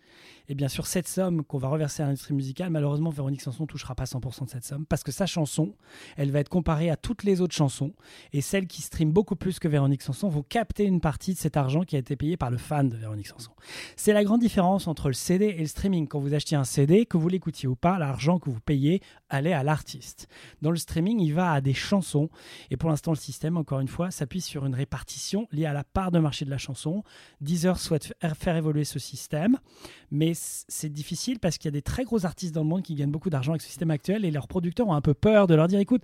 et 0.49 0.55
bien 0.55 0.69
sûr 0.69 0.87
cette 0.87 1.09
somme 1.09 1.43
qu'on 1.43 1.59
va 1.59 1.69
reverser 1.69 2.03
à 2.03 2.07
l'industrie 2.07 2.35
musicale, 2.35 2.71
malheureusement 2.71 3.11
Véronique 3.11 3.41
Sanson 3.41 3.63
ne 3.65 3.69
touchera 3.69 3.95
pas 3.95 4.05
100% 4.05 4.45
de 4.45 4.51
cette 4.51 4.65
somme 4.65 4.85
parce 4.87 5.03
que 5.03 5.13
sa 5.13 5.27
chanson, 5.27 5.75
elle 6.17 6.31
va 6.31 6.41
être 6.41 6.49
comparée 6.49 6.91
à 6.91 6.97
toutes 6.97 7.25
les 7.25 7.41
autres 7.41 7.55
chansons 7.55 7.93
et 8.33 8.41
celles 8.41 8.67
qui 8.67 8.83
streament 8.83 9.13
beaucoup 9.13 9.37
plus 9.37 9.59
que 9.59 9.69
Véronique 9.69 10.03
Sanson 10.03 10.29
vont 10.29 10.43
capter 10.43 10.85
une 10.85 11.01
partie 11.01 11.33
de 11.33 11.39
cet 11.39 11.57
argent 11.57 11.83
qui 11.83 11.97
a 11.97 11.99
été 11.99 12.17
payé 12.17 12.37
par 12.37 12.51
le 12.51 12.59
fan 12.59 12.89
de 12.89 12.97
Véronique 12.97 13.29
Sanson. 13.29 13.53
C'est 13.97 14.13
la 14.13 14.25
grande 14.25 14.41
différence 14.41 14.87
entre 14.87 15.09
le 15.09 15.15
CD 15.15 15.47
et 15.47 15.61
le 15.61 15.67
streaming. 15.67 16.09
Quand 16.09 16.21
vous 16.21 16.35
achetez 16.35 16.57
un 16.57 16.65
CD, 16.65 17.07
que 17.07 17.17
vous 17.17 17.29
l'écoutiez 17.29 17.69
ou 17.69 17.77
pas, 17.77 17.99
l'argent 17.99 18.39
que 18.39 18.51
vous 18.51 18.61
payez 18.61 19.01
allait 19.31 19.53
à 19.53 19.63
l'artiste. 19.63 20.29
Dans 20.61 20.71
le 20.71 20.77
streaming, 20.77 21.21
il 21.21 21.33
va 21.33 21.53
à 21.53 21.61
des 21.61 21.75
chansons 21.75 22.29
et 22.71 22.77
pour 22.77 22.91
l'instant 22.91 23.13
le 23.13 23.17
système, 23.17 23.57
encore 23.57 23.81
une 23.81 23.89
fois, 23.89 24.11
s'appuie 24.11 24.41
sur 24.41 24.67
une 24.67 24.75
répartition 24.75 25.49
liée 25.53 25.67
à 25.67 25.73
la 25.73 25.85
part 25.85 26.11
de 26.11 26.19
marché 26.19 26.44
de 26.45 26.51
la 26.51 26.59
chanson. 26.59 27.03
Deezer 27.41 27.79
souhaite 27.79 28.15
faire 28.39 28.57
évoluer 28.57 28.85
ce 28.85 28.99
système, 28.99 29.59
mais 30.11 30.33
c'est 30.35 30.93
difficile 30.93 31.39
parce 31.39 31.59
qu'il 31.59 31.67
y 31.67 31.73
a 31.73 31.73
des 31.73 31.83
très 31.83 32.05
gros 32.05 32.27
artistes 32.27 32.55
dans 32.55 32.63
le 32.63 32.69
monde 32.69 32.83
qui 32.83 32.95
gagnent 32.95 33.11
beaucoup 33.11 33.31
d'argent 33.31 33.53
avec 33.53 33.63
ce 33.63 33.69
système 33.69 33.91
actuel 33.91 34.25
et 34.25 34.31
leurs 34.31 34.49
producteurs 34.49 34.89
ont 34.89 34.95
un 34.95 35.01
peu 35.01 35.15
peur 35.15 35.47
de 35.47 35.55
leur 35.55 35.69
dire 35.69 35.81
écoute, 35.81 36.03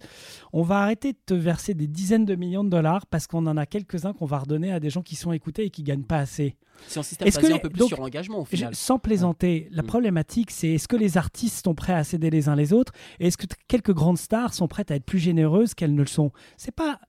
on 0.52 0.62
va 0.62 0.80
arrêter 0.80 1.12
de 1.12 1.18
te 1.24 1.34
verser 1.34 1.74
des 1.74 1.86
dizaines 1.86 2.24
de 2.24 2.34
millions 2.34 2.64
de 2.64 2.70
dollars 2.70 3.06
parce 3.06 3.26
qu'on 3.26 3.46
en 3.46 3.56
a 3.56 3.66
quelques-uns 3.66 4.12
qu'on 4.12 4.26
va 4.26 4.38
redonner 4.38 4.72
à 4.72 4.80
des 4.80 4.90
gens 4.90 5.02
qui 5.02 5.16
sont 5.16 5.32
écoutés 5.32 5.64
et 5.64 5.70
qui 5.70 5.82
gagnent 5.82 6.04
pas 6.04 6.18
assez. 6.18 6.56
C'est 6.86 7.00
un 7.00 7.02
système 7.02 7.28
basé 7.28 7.52
un 7.52 7.58
peu 7.58 7.70
plus 7.70 7.86
sur 7.86 8.00
l'engagement 8.00 8.40
au 8.40 8.44
final. 8.44 8.74
sans 8.74 8.98
plaisanter, 8.98 9.68
la 9.70 9.82
mm. 9.82 9.86
problématique 9.86 10.50
c'est 10.50 10.68
est-ce 10.68 10.88
que 10.88 10.96
les 10.96 11.18
artistes 11.18 11.64
sont 11.64 11.74
prêts 11.74 11.92
à 11.92 12.04
céder 12.04 12.30
les 12.30 12.48
uns 12.48 12.56
les 12.56 12.72
autres? 12.72 12.92
Et 13.18 13.26
est-ce 13.26 13.36
que 13.36 13.46
quelques 13.68 13.92
grandes 13.92 14.18
stars 14.18 14.54
sont 14.54 14.68
prêtes 14.68 14.90
à 14.90 14.96
être 14.96 15.04
plus 15.04 15.18
généreuses 15.18 15.74
qu'elles 15.74 15.94
ne 15.94 16.00
le 16.00 16.06
sont? 16.06 16.32
C'est 16.56 16.74
pas, 16.74 17.00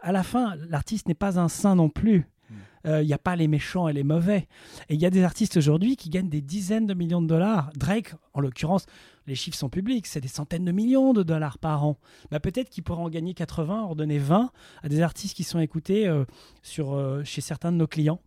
à 0.00 0.12
la 0.12 0.22
fin, 0.22 0.54
l'artiste 0.68 1.08
n'est 1.08 1.14
pas 1.14 1.38
un 1.38 1.48
saint 1.48 1.74
non 1.74 1.88
plus. 1.88 2.26
Il 2.84 2.90
euh, 2.90 3.04
n'y 3.04 3.12
a 3.12 3.18
pas 3.18 3.36
les 3.36 3.48
méchants 3.48 3.88
et 3.88 3.92
les 3.92 4.04
mauvais. 4.04 4.48
Et 4.88 4.94
il 4.94 5.00
y 5.00 5.06
a 5.06 5.10
des 5.10 5.22
artistes 5.22 5.56
aujourd'hui 5.56 5.96
qui 5.96 6.10
gagnent 6.10 6.28
des 6.28 6.40
dizaines 6.40 6.86
de 6.86 6.94
millions 6.94 7.20
de 7.20 7.26
dollars. 7.26 7.70
Drake, 7.76 8.14
en 8.34 8.40
l'occurrence, 8.40 8.86
les 9.26 9.34
chiffres 9.34 9.56
sont 9.56 9.68
publics, 9.68 10.06
c'est 10.06 10.20
des 10.20 10.28
centaines 10.28 10.64
de 10.64 10.72
millions 10.72 11.12
de 11.12 11.22
dollars 11.22 11.58
par 11.58 11.84
an. 11.84 11.98
Bah, 12.30 12.40
Peut-être 12.40 12.70
qu'il 12.70 12.84
pourrait 12.84 13.02
en 13.02 13.10
gagner 13.10 13.34
80, 13.34 13.82
en 13.82 13.94
donner 13.94 14.18
20 14.18 14.50
à 14.82 14.88
des 14.88 15.02
artistes 15.02 15.36
qui 15.36 15.44
sont 15.44 15.58
écoutés 15.58 16.06
euh, 16.06 16.24
sur, 16.62 16.94
euh, 16.94 17.22
chez 17.24 17.40
certains 17.40 17.72
de 17.72 17.76
nos 17.76 17.86
clients 17.86 18.20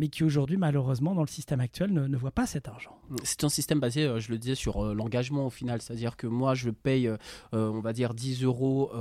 mais 0.00 0.06
qui 0.06 0.22
aujourd'hui, 0.22 0.56
malheureusement, 0.56 1.12
dans 1.12 1.22
le 1.22 1.26
système 1.26 1.58
actuel, 1.58 1.92
ne, 1.92 2.06
ne 2.06 2.16
voient 2.16 2.30
pas 2.30 2.46
cet 2.46 2.68
argent. 2.68 2.96
C'est 3.24 3.42
un 3.42 3.48
système 3.48 3.80
basé, 3.80 4.08
je 4.20 4.30
le 4.30 4.38
disais, 4.38 4.54
sur 4.54 4.94
l'engagement 4.94 5.46
au 5.46 5.50
final. 5.50 5.82
C'est-à-dire 5.82 6.16
que 6.16 6.28
moi, 6.28 6.54
je 6.54 6.70
paye, 6.70 7.10
on 7.50 7.80
va 7.80 7.92
dire, 7.92 8.14
10 8.14 8.44
euros 8.44 8.92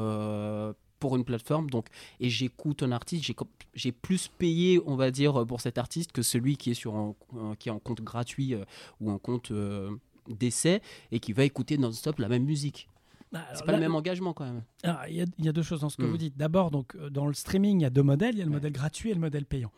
pour 0.99 1.15
une 1.15 1.23
plateforme 1.23 1.69
donc 1.69 1.87
et 2.19 2.29
j'écoute 2.29 2.83
un 2.83 2.91
artiste 2.91 3.31
j'ai 3.73 3.91
plus 3.91 4.27
payé 4.27 4.81
on 4.85 4.95
va 4.95 5.11
dire 5.11 5.45
pour 5.45 5.61
cet 5.61 5.77
artiste 5.77 6.11
que 6.11 6.21
celui 6.21 6.57
qui 6.57 6.71
est 6.71 6.75
sur 6.75 6.95
un, 6.95 7.15
qui 7.59 7.69
est 7.69 7.71
en 7.71 7.79
compte 7.79 8.01
gratuit 8.01 8.53
euh, 8.53 8.63
ou 8.99 9.11
un 9.11 9.17
compte 9.17 9.51
euh, 9.51 9.91
d'essai 10.27 10.81
et 11.11 11.19
qui 11.19 11.33
va 11.33 11.43
écouter 11.43 11.77
non-stop 11.77 12.19
la 12.19 12.27
même 12.27 12.43
musique 12.43 12.89
bah, 13.31 13.41
c'est 13.53 13.65
pas 13.65 13.73
le 13.73 13.79
même 13.79 13.93
engagement 13.93 14.31
quand 14.31 14.45
même. 14.45 14.63
Il 15.09 15.13
y, 15.13 15.45
y, 15.45 15.49
a 15.49 15.51
deux 15.51 15.61
choses 15.61 15.81
dans 15.81 15.89
ce 15.89 15.97
que 15.97 16.03
hmm. 16.03 16.09
vous 16.11 16.17
dites. 16.17 16.37
D'abord, 16.37 16.71
donc 16.71 16.95
euh, 16.95 17.09
dans 17.09 17.27
le 17.27 17.33
streaming, 17.33 17.81
il 17.81 17.83
y 17.83 17.85
a 17.85 17.89
deux 17.89 18.01
modèles. 18.01 18.35
Il 18.35 18.39
y 18.39 18.41
a 18.41 18.45
le 18.45 18.51
modèle 18.51 18.71
gratuit 18.71 19.09
et 19.09 19.13
le 19.13 19.19
modèle 19.19 19.45
payant. 19.45 19.73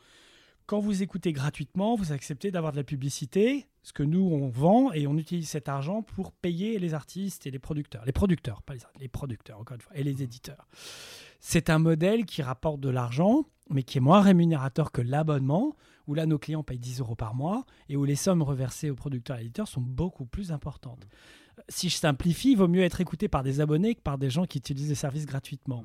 Quand 0.68 0.80
vous 0.80 1.02
écoutez 1.02 1.34
gratuitement, 1.34 1.96
vous 1.96 2.12
acceptez 2.12 2.52
d'avoir 2.52 2.74
de 2.74 2.78
la 2.78 2.84
publicité, 2.84 3.68
ce 3.84 3.94
que 3.94 4.04
nous 4.04 4.30
on 4.32 4.50
vend, 4.50 4.92
et 4.92 5.08
on 5.08 5.18
utilise 5.18 5.50
cet 5.50 5.70
argent 5.70 6.02
pour 6.02 6.32
payer 6.32 6.80
les 6.80 6.94
artistes 6.94 7.48
et 7.48 7.52
les 7.52 7.60
producteurs. 7.60 8.04
Les 8.06 8.12
producteurs, 8.12 8.62
pas 8.62 8.74
les 8.74 8.84
artistes, 8.84 9.02
les 9.02 9.08
producteurs, 9.08 9.60
encore 9.60 9.76
une 9.76 9.82
fois, 9.82 9.96
et 9.96 10.04
les 10.04 10.22
éditeurs. 10.24 10.68
C'est 11.40 11.70
un 11.70 11.80
modèle 11.80 12.26
qui 12.26 12.42
rapporte 12.42 12.80
de 12.80 12.90
l'argent, 12.90 13.46
mais 13.70 13.84
qui 13.84 13.98
est 13.98 14.02
moins 14.02 14.22
rémunérateur 14.22 14.92
que 14.92 15.02
l'abonnement, 15.02 15.76
où 16.08 16.14
là 16.14 16.26
nos 16.26 16.40
clients 16.40 16.64
payent 16.64 16.80
10 16.80 17.00
euros 17.00 17.16
par 17.16 17.36
mois, 17.36 17.66
et 17.88 17.96
où 17.96 18.04
les 18.04 18.16
sommes 18.16 18.42
reversées 18.42 18.90
aux 18.90 18.96
producteurs 18.96 19.38
et 19.38 19.42
éditeurs 19.42 19.68
sont 19.68 19.82
beaucoup 19.82 20.26
plus 20.26 20.52
importantes. 20.52 21.08
si 21.68 21.90
je 21.90 21.96
simplifie, 21.98 22.52
il 22.52 22.58
vaut 22.58 22.70
mieux 22.70 22.84
être 22.84 23.02
écouté 23.02 23.28
par 23.28 23.44
des 23.44 23.60
abonnés 23.60 23.94
que 23.94 24.02
par 24.02 24.18
des 24.18 24.30
gens 24.30 24.46
qui 24.46 24.60
utilisent 24.60 24.90
les 24.90 24.96
services 24.96 25.26
gratuitement. 25.26 25.84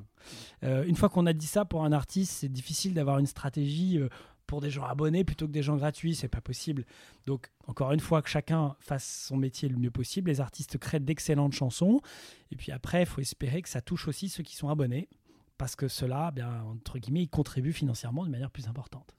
Euh, 0.63 0.85
une 0.85 0.95
fois 0.95 1.09
qu'on 1.09 1.25
a 1.25 1.33
dit 1.33 1.45
ça 1.45 1.65
pour 1.65 1.83
un 1.83 1.91
artiste, 1.91 2.31
c'est 2.31 2.49
difficile 2.49 2.93
d'avoir 2.93 3.19
une 3.19 3.25
stratégie 3.25 3.99
euh, 3.99 4.07
pour 4.47 4.61
des 4.61 4.69
gens 4.69 4.83
abonnés 4.83 5.23
plutôt 5.23 5.47
que 5.47 5.51
des 5.51 5.63
gens 5.63 5.77
gratuits, 5.77 6.15
c'est 6.15 6.27
pas 6.27 6.41
possible. 6.41 6.85
Donc 7.25 7.51
encore 7.67 7.91
une 7.91 7.99
fois 7.99 8.21
que 8.21 8.29
chacun 8.29 8.75
fasse 8.79 9.25
son 9.27 9.37
métier 9.37 9.69
le 9.69 9.77
mieux 9.77 9.91
possible, 9.91 10.29
les 10.29 10.41
artistes 10.41 10.77
créent 10.77 10.99
d'excellentes 10.99 11.53
chansons 11.53 12.01
et 12.51 12.55
puis 12.55 12.71
après 12.71 13.01
il 13.01 13.05
faut 13.05 13.21
espérer 13.21 13.61
que 13.61 13.69
ça 13.69 13.81
touche 13.81 14.07
aussi 14.07 14.29
ceux 14.29 14.43
qui 14.43 14.55
sont 14.55 14.69
abonnés 14.69 15.09
parce 15.57 15.75
que 15.75 15.87
cela, 15.87 16.31
bien 16.31 16.63
entre 16.63 16.99
guillemets, 16.99 17.23
ils 17.23 17.29
contribuent 17.29 17.73
financièrement 17.73 18.25
de 18.25 18.29
manière 18.29 18.51
plus 18.51 18.67
importante. 18.67 19.15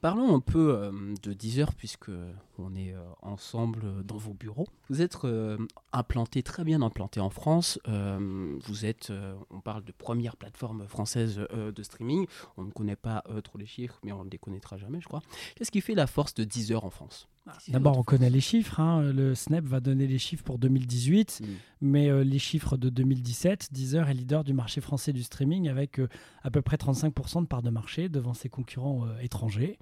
Parlons 0.00 0.34
un 0.34 0.40
peu 0.40 0.74
euh, 0.74 1.14
de 1.22 1.32
Deezer, 1.32 1.74
puisque 1.74 2.10
on 2.58 2.74
est 2.74 2.92
euh, 2.92 3.00
ensemble 3.22 4.04
dans 4.04 4.16
vos 4.16 4.34
bureaux. 4.34 4.66
Vous 4.88 5.02
êtes 5.02 5.24
euh, 5.24 5.56
implanté, 5.92 6.42
très 6.42 6.64
bien 6.64 6.82
implanté 6.82 7.20
en 7.20 7.30
France. 7.30 7.78
vous 7.86 8.84
êtes, 8.84 9.12
on 9.50 9.60
parle 9.60 9.84
de 9.84 9.92
première 9.92 10.36
plateforme 10.36 10.86
française 10.86 11.36
de 11.38 11.82
streaming. 11.82 12.26
On 12.56 12.64
ne 12.64 12.70
connaît 12.70 12.96
pas 12.96 13.24
trop 13.44 13.58
les 13.58 13.66
chiffres, 13.66 13.98
mais 14.02 14.12
on 14.12 14.24
ne 14.24 14.30
les 14.30 14.38
connaîtra 14.38 14.76
jamais, 14.76 15.00
je 15.00 15.06
crois. 15.06 15.22
Qu'est-ce 15.54 15.70
qui 15.70 15.80
fait 15.80 15.94
la 15.94 16.06
force 16.06 16.34
de 16.34 16.44
Deezer 16.44 16.84
en 16.84 16.90
France? 16.90 17.28
D'abord, 17.68 17.98
on 17.98 18.02
connaît 18.02 18.30
les 18.30 18.40
chiffres. 18.40 18.80
Hein. 18.80 19.12
Le 19.12 19.34
Snap 19.34 19.64
va 19.64 19.80
donner 19.80 20.06
les 20.06 20.18
chiffres 20.18 20.44
pour 20.44 20.58
2018, 20.58 21.40
mm. 21.40 21.46
mais 21.80 22.24
les 22.24 22.38
chiffres 22.38 22.76
de 22.76 22.88
2017, 22.88 23.68
Deezer 23.72 24.08
est 24.08 24.14
leader 24.14 24.44
du 24.44 24.54
marché 24.54 24.80
français 24.80 25.12
du 25.12 25.22
streaming 25.22 25.68
avec 25.68 26.00
à 26.42 26.50
peu 26.50 26.62
près 26.62 26.76
35% 26.76 27.42
de 27.42 27.46
part 27.46 27.62
de 27.62 27.70
marché 27.70 28.08
devant 28.08 28.34
ses 28.34 28.48
concurrents 28.48 29.06
étrangers. 29.20 29.78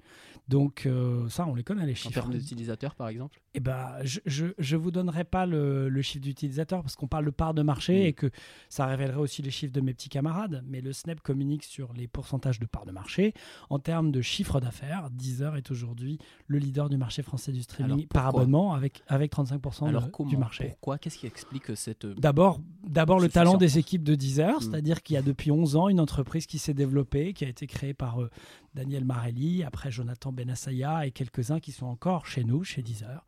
Donc 0.51 0.85
euh, 0.85 1.29
ça, 1.29 1.47
on 1.47 1.55
les 1.55 1.63
connaît 1.63 1.85
les 1.85 1.95
chiffres. 1.95 2.17
En 2.19 2.21
termes 2.23 2.33
d'utilisateurs, 2.33 2.95
par 2.95 3.07
exemple? 3.07 3.39
Eh 3.53 3.59
ben, 3.59 3.95
je 4.03 4.45
ne 4.57 4.77
vous 4.77 4.91
donnerai 4.91 5.23
pas 5.23 5.45
le, 5.45 6.01
chiffre 6.01 6.23
d'utilisateurs 6.23 6.81
parce 6.81 6.95
qu'on 6.95 7.07
parle 7.07 7.25
de 7.25 7.31
part 7.31 7.53
de 7.53 7.61
marché 7.61 8.03
mm. 8.03 8.05
et 8.07 8.13
que 8.13 8.29
ça 8.69 8.85
révélerait 8.85 9.19
aussi 9.19 9.41
les 9.41 9.51
chiffres 9.51 9.73
de 9.73 9.81
mes 9.81 9.93
petits 9.93 10.09
camarades. 10.09 10.63
Mais 10.67 10.81
le 10.81 10.93
Snap 10.93 11.21
communique 11.21 11.63
sur 11.63 11.93
les 11.93 12.07
pourcentages 12.07 12.59
de 12.59 12.65
part 12.65 12.85
de 12.85 12.91
marché. 12.91 13.33
En 13.69 13.79
termes 13.79 14.11
de 14.11 14.21
chiffre 14.21 14.59
d'affaires, 14.59 15.09
Deezer 15.09 15.55
est 15.55 15.71
aujourd'hui 15.71 16.17
le 16.47 16.57
leader 16.57 16.89
du 16.89 16.97
marché 16.97 17.23
français 17.23 17.50
du 17.51 17.61
streaming 17.61 18.07
par 18.07 18.27
abonnement 18.27 18.73
avec, 18.73 19.03
avec 19.07 19.31
35% 19.33 19.87
Alors, 19.87 20.09
du 20.25 20.37
marché. 20.37 20.69
Pourquoi 20.69 20.97
Qu'est-ce 20.97 21.17
qui 21.17 21.27
explique 21.27 21.75
cette... 21.75 22.05
D'abord, 22.05 22.59
d'abord 22.87 23.19
le 23.19 23.29
talent 23.29 23.57
des 23.57 23.77
équipes 23.77 24.03
de 24.03 24.15
Deezer, 24.15 24.57
mm. 24.57 24.61
c'est-à-dire 24.61 25.03
qu'il 25.03 25.15
y 25.15 25.17
a 25.17 25.21
depuis 25.21 25.51
11 25.51 25.75
ans 25.75 25.89
une 25.89 25.99
entreprise 25.99 26.45
qui 26.45 26.57
s'est 26.57 26.73
développée, 26.73 27.33
qui 27.33 27.45
a 27.45 27.47
été 27.47 27.67
créée 27.67 27.93
par 27.93 28.21
euh, 28.21 28.29
Daniel 28.73 29.03
Marelli, 29.03 29.63
après 29.63 29.91
Jonathan 29.91 30.31
Benassaya 30.31 31.05
et 31.05 31.11
quelques-uns 31.11 31.59
qui 31.59 31.71
sont 31.71 31.87
encore 31.87 32.25
chez 32.25 32.43
nous, 32.43 32.63
chez 32.63 32.81
Deezer. 32.81 33.25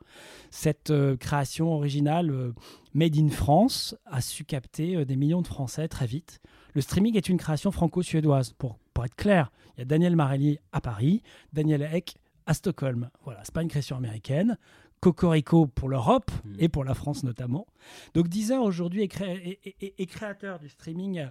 Cette 0.51 0.92
euh, 0.92 1.18
création 1.18 1.74
originale 1.74 2.32
euh, 2.32 2.53
Made 2.94 3.18
in 3.18 3.30
France 3.30 3.96
a 4.06 4.22
su 4.22 4.46
capter 4.46 4.96
euh, 4.96 5.06
des 5.06 5.15
millions 5.15 5.42
de 5.42 5.48
Français 5.48 5.88
très 5.88 6.06
vite. 6.06 6.42
Le 6.74 6.82
streaming 6.82 7.18
est 7.18 7.27
une 7.30 7.38
création 7.38 7.72
franco-suédoise. 7.72 8.53
Pour, 8.53 8.77
pour 8.94 9.06
être 9.06 9.15
clair, 9.15 9.51
il 9.75 9.80
y 9.80 9.84
a 9.84 9.86
Daniel 9.86 10.15
Marelli 10.15 10.60
à 10.72 10.80
Paris, 10.80 11.22
Daniel 11.51 11.82
Eck 11.94 12.15
à 12.45 12.53
Stockholm. 12.53 13.09
Voilà, 13.23 13.41
c'est 13.43 13.53
pas 13.53 13.62
une 13.62 13.69
création 13.69 13.95
américaine. 13.97 14.57
Cocorico 15.03 15.67
pour 15.67 15.89
l'Europe 15.89 16.31
mm. 16.45 16.55
et 16.59 16.69
pour 16.69 16.85
la 16.85 16.93
France 16.93 17.23
notamment. 17.23 17.67
Donc 18.13 18.29
Deezer 18.29 18.62
aujourd'hui 18.62 19.03
est, 19.03 20.05
créateur 20.05 20.59
du 20.59 20.69
streaming 20.69 21.27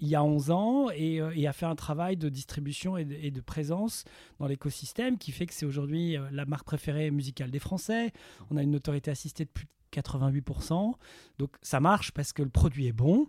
il 0.00 0.08
y 0.08 0.14
a 0.14 0.24
11 0.24 0.50
ans 0.50 0.88
euh, 0.88 1.30
et, 1.34 1.46
a 1.46 1.52
fait 1.52 1.66
un 1.66 1.74
travail 1.74 2.16
de 2.16 2.30
distribution 2.30 2.96
et 2.96 3.04
de, 3.04 3.40
présence 3.42 4.04
dans 4.38 4.46
l'écosystème 4.46 5.18
qui 5.18 5.32
fait 5.32 5.44
que 5.44 5.52
c'est 5.52 5.66
aujourd'hui 5.66 6.16
euh, 6.16 6.28
la 6.32 6.46
marque 6.46 6.64
préférée 6.64 7.10
musicale 7.10 7.50
des 7.50 7.58
Français. 7.58 8.12
On 8.50 8.56
a 8.56 8.62
une 8.62 8.74
autorité 8.74 9.10
assistée 9.10 9.44
de 9.44 9.50
plus 9.50 9.66
de 9.66 10.00
88%. 10.00 10.94
Donc 11.38 11.50
ça 11.60 11.80
marche 11.80 12.12
parce 12.12 12.32
que 12.32 12.42
le 12.42 12.48
produit 12.48 12.86
est 12.86 12.92
bon, 12.92 13.28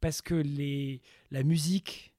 parce 0.00 0.20
que 0.20 0.34
les, 0.34 1.00
la 1.30 1.44
musique 1.44 2.12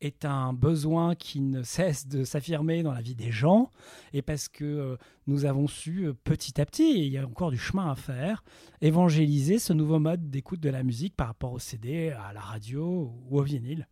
est 0.00 0.24
un 0.24 0.52
besoin 0.52 1.14
qui 1.14 1.40
ne 1.40 1.62
cesse 1.62 2.06
de 2.06 2.24
s'affirmer 2.24 2.82
dans 2.82 2.92
la 2.92 3.00
vie 3.00 3.14
des 3.14 3.30
gens, 3.30 3.70
et 4.12 4.22
parce 4.22 4.48
que 4.48 4.64
euh, 4.64 4.96
nous 5.26 5.44
avons 5.44 5.66
su 5.66 6.06
euh, 6.06 6.14
petit 6.14 6.60
à 6.60 6.66
petit, 6.66 6.84
et 6.84 7.06
il 7.06 7.12
y 7.12 7.18
a 7.18 7.26
encore 7.26 7.50
du 7.50 7.58
chemin 7.58 7.90
à 7.90 7.94
faire, 7.94 8.44
évangéliser 8.80 9.58
ce 9.58 9.72
nouveau 9.72 9.98
mode 9.98 10.30
d'écoute 10.30 10.60
de 10.60 10.70
la 10.70 10.82
musique 10.82 11.16
par 11.16 11.28
rapport 11.28 11.52
au 11.52 11.58
CD, 11.58 12.10
à 12.10 12.32
la 12.32 12.40
radio 12.40 13.12
ou 13.28 13.38
au 13.38 13.42
vinyle. 13.42 13.88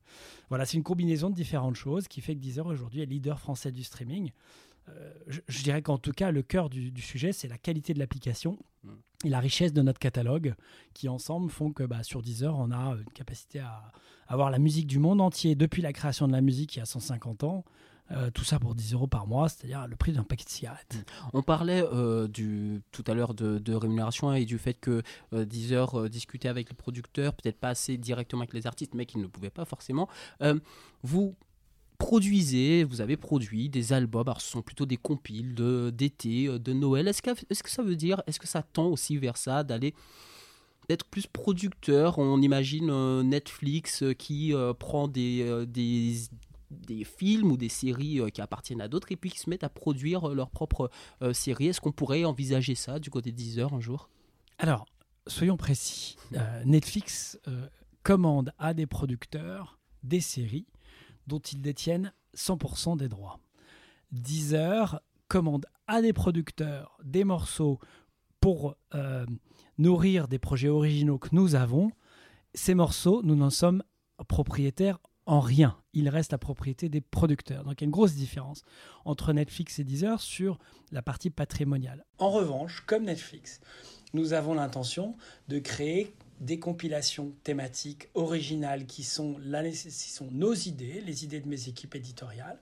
Voilà, 0.48 0.64
c'est 0.64 0.76
une 0.76 0.84
combinaison 0.84 1.30
de 1.30 1.34
différentes 1.34 1.76
choses 1.76 2.08
qui 2.08 2.20
fait 2.20 2.34
que 2.34 2.40
Deezer 2.40 2.66
aujourd'hui 2.66 3.02
est 3.02 3.06
leader 3.06 3.40
français 3.40 3.72
du 3.72 3.82
streaming. 3.82 4.30
Euh, 4.88 5.12
je, 5.26 5.62
dirais 5.62 5.82
qu'en 5.82 5.98
tout 5.98 6.12
cas, 6.12 6.30
le 6.30 6.42
cœur 6.42 6.70
du, 6.70 7.00
sujet, 7.00 7.32
c'est 7.32 7.48
la 7.48 7.58
qualité 7.58 7.92
de 7.94 7.98
l'application 7.98 8.58
mm. 8.84 8.90
Et 9.25 9.28
la 9.28 9.40
richesse 9.40 9.73
de 9.73 9.82
notre 9.82 9.99
catalogue, 9.99 10.54
qui 10.94 11.08
ensemble 11.08 11.50
font 11.50 11.73
que 11.73 11.82
bah, 11.82 12.02
sur 12.02 12.23
Deezer, 12.23 12.56
on 12.56 12.70
a 12.70 12.96
une 12.96 13.12
capacité 13.14 13.61
à 13.61 13.92
avoir 14.28 14.50
la 14.50 14.58
musique 14.58 14.87
du 14.87 14.99
monde 14.99 15.20
entier 15.20 15.54
depuis 15.54 15.82
la 15.82 15.92
création 15.92 16.26
de 16.26 16.32
la 16.32 16.40
musique 16.40 16.76
il 16.76 16.80
y 16.80 16.82
a 16.82 16.87
150 16.87 17.44
ans. 17.44 17.64
Euh, 18.12 18.30
tout 18.30 18.44
ça 18.44 18.61
pour 18.61 18.76
10 18.76 18.92
euros 18.94 19.08
par 19.08 19.26
mois, 19.26 19.49
c'est-à-dire 19.49 19.88
le 19.88 19.96
prix 19.96 20.12
d'un 20.12 20.23
paquet 20.23 20.44
de 20.44 20.49
cigarettes. 20.49 21.04
On 21.32 21.42
parlait 21.42 21.82
euh, 21.92 22.28
tout 22.92 23.04
à 23.08 23.14
l'heure 23.14 23.35
de, 23.35 23.75
rémunération 23.75 24.32
et 24.32 24.44
du 24.44 24.58
fait 24.58 24.75
que 24.75 25.02
Deezer 25.32 26.08
discutait 26.08 26.46
avec 26.46 26.68
les 26.68 26.76
producteurs, 26.76 27.35
peut-être 27.35 27.58
pas 27.58 27.70
assez 27.70 27.96
directement 27.96 28.42
avec 28.42 28.54
les 28.54 28.68
artistes, 28.68 28.94
mais 28.94 29.06
qu'ils 29.06 29.23
ne 29.23 29.26
pouvaient 29.26 29.50
pas 29.50 29.64
forcément. 29.64 30.08
vous, 31.02 31.35
produisez, 31.97 32.85
vous 32.85 33.00
avez 33.00 33.17
produit 33.17 33.69
des 33.69 33.93
albums, 33.93 34.26
alors 34.26 34.41
ce 34.41 34.50
sont 34.50 34.62
plutôt 34.62 34.87
des 34.87 34.97
compiles 34.97 35.55
d'été, 35.93 36.47
de, 36.47 36.59
de, 36.59 36.73
Noël. 36.73 37.09
Est-ce 37.09 37.23
que, 37.23 37.31
est 37.31 37.62
que 37.62 37.71
ça 37.71 37.83
veut 37.83 37.97
dire, 37.97 38.23
est-ce 38.26 38.38
que 38.38 38.47
ça 38.47 38.62
tend 38.62 38.87
aussi 38.87 39.17
vers 39.17 39.37
ça, 39.37 39.65
d'aller 39.65 39.95
d'être 40.88 41.05
plus 41.07 41.26
producteur? 41.26 42.19
On 42.19 42.41
imagine 42.41 42.91
euh, 42.91 43.23
Netflix 43.23 44.03
euh, 44.03 44.12
qui 44.12 44.55
euh, 44.55 44.73
prend 44.73 45.09
des, 45.09 45.67
des, 45.67 46.17
des, 46.71 47.05
films 47.05 47.50
ou 47.50 47.57
des 47.57 47.69
séries 47.69 48.21
qui 48.33 48.41
appartiennent 48.41 48.81
à 48.81 48.88
d'autres 48.88 49.11
et 49.12 49.17
puis 49.17 49.31
qui 49.31 49.38
se 49.38 49.50
mettent 49.50 49.65
à 49.65 49.69
produire 49.69 50.29
leurs 50.29 50.50
propres 50.50 50.91
séries. 51.33 51.69
Est-ce 51.69 51.81
qu'on 51.81 51.93
pourrait 51.93 52.25
envisager 52.25 52.75
ça 52.75 52.99
du 52.99 53.11
côté 53.11 53.33
de 53.33 53.37
Deezer 53.37 53.73
un 53.73 53.81
jour? 53.81 54.09
Alors, 54.59 54.87
soyons 55.26 55.57
précis. 55.57 56.17
Netflix 56.65 57.38
commande 58.03 58.53
à 58.59 58.75
des 58.75 58.87
producteurs 58.87 59.79
des 60.03 60.21
séries 60.21 60.67
dont 61.26 61.38
ils 61.38 61.61
détiennent 61.61 62.12
100% 62.37 62.97
des 62.97 63.09
droits. 63.09 63.38
Deezer 64.12 65.00
commande 65.28 65.66
à 65.87 66.02
des 66.02 66.12
producteurs 66.12 66.99
des 67.04 67.25
morceaux 67.25 67.78
pour 68.40 68.76
euh, 68.95 69.26
nourrir 69.78 70.28
des 70.28 70.38
projets 70.38 70.68
originaux 70.68 71.18
que 71.18 71.30
nous 71.33 71.54
avons. 71.54 71.90
Ces 72.54 72.75
morceaux, 72.75 73.23
nous 73.23 73.35
n'en 73.35 73.50
sommes 73.50 73.83
propriétaires 74.28 74.99
en 75.26 75.40
rien. 75.40 75.76
Ils 75.92 76.09
restent 76.09 76.33
la 76.33 76.38
propriété 76.38 76.88
des 76.88 77.00
producteurs. 77.00 77.64
Donc 77.64 77.80
il 77.80 77.80
y 77.83 77.85
a 77.85 77.87
une 77.87 77.90
grosse 77.90 78.14
différence 78.14 78.62
entre 79.04 79.33
Netflix 79.33 79.78
et 79.78 79.85
Deezer 79.85 80.21
sur 80.21 80.59
la 80.92 81.02
partie 81.02 81.30
patrimoniale. 81.30 82.04
En 82.18 82.30
revanche, 82.30 82.85
comme 82.87 83.04
Netflix, 83.04 83.61
nous 84.14 84.33
avons 84.33 84.54
l'intention 84.54 85.16
de 85.49 85.59
créer 85.59 86.14
des 86.40 86.59
compilations 86.59 87.33
thématiques 87.43 88.09
originales 88.14 88.87
qui 88.87 89.05
sont, 89.05 89.37
sont 89.88 90.28
nos 90.31 90.55
idées, 90.55 91.02
les 91.05 91.25
idées 91.25 91.40
de 91.40 91.49
mes 91.49 91.69
équipes 91.69 91.95
éditoriales, 91.95 92.59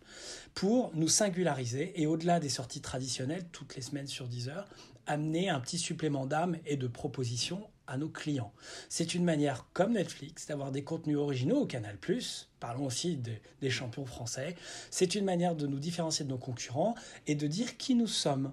pour 0.55 0.93
nous 0.95 1.09
singulariser 1.09 2.01
et 2.01 2.07
au-delà 2.07 2.41
des 2.41 2.49
sorties 2.49 2.81
traditionnelles, 2.81 3.47
toutes 3.53 3.77
les 3.77 3.83
semaines 3.83 4.07
sur 4.07 4.29
10 4.29 4.49
heures, 4.49 4.69
amener 5.07 5.49
un 5.49 5.61
petit 5.61 5.79
supplément 5.79 6.27
d'âme 6.27 6.57
et 6.67 6.77
de 6.77 6.87
propositions 6.87 7.67
à 7.87 7.99
nos 7.99 8.09
clients. 8.09 8.53
C'est 8.89 9.15
une 9.15 9.25
manière, 9.25 9.67
comme 9.75 9.93
Netflix, 9.93 10.47
d'avoir 10.47 10.73
des 10.73 10.85
contenus 10.85 11.19
originaux 11.19 11.61
au 11.63 11.67
Canal⁇ 11.67 11.97
parlons 12.59 12.87
aussi 12.87 13.19
des 13.61 13.71
champions 13.71 14.07
français, 14.07 14.57
c'est 14.91 15.15
une 15.15 15.25
manière 15.27 15.55
de 15.55 15.67
nous 15.67 15.79
différencier 15.79 16.25
de 16.25 16.31
nos 16.31 16.39
concurrents 16.39 16.95
et 17.27 17.35
de 17.35 17.47
dire 17.47 17.77
qui 17.77 17.95
nous 17.95 18.07
sommes. 18.07 18.53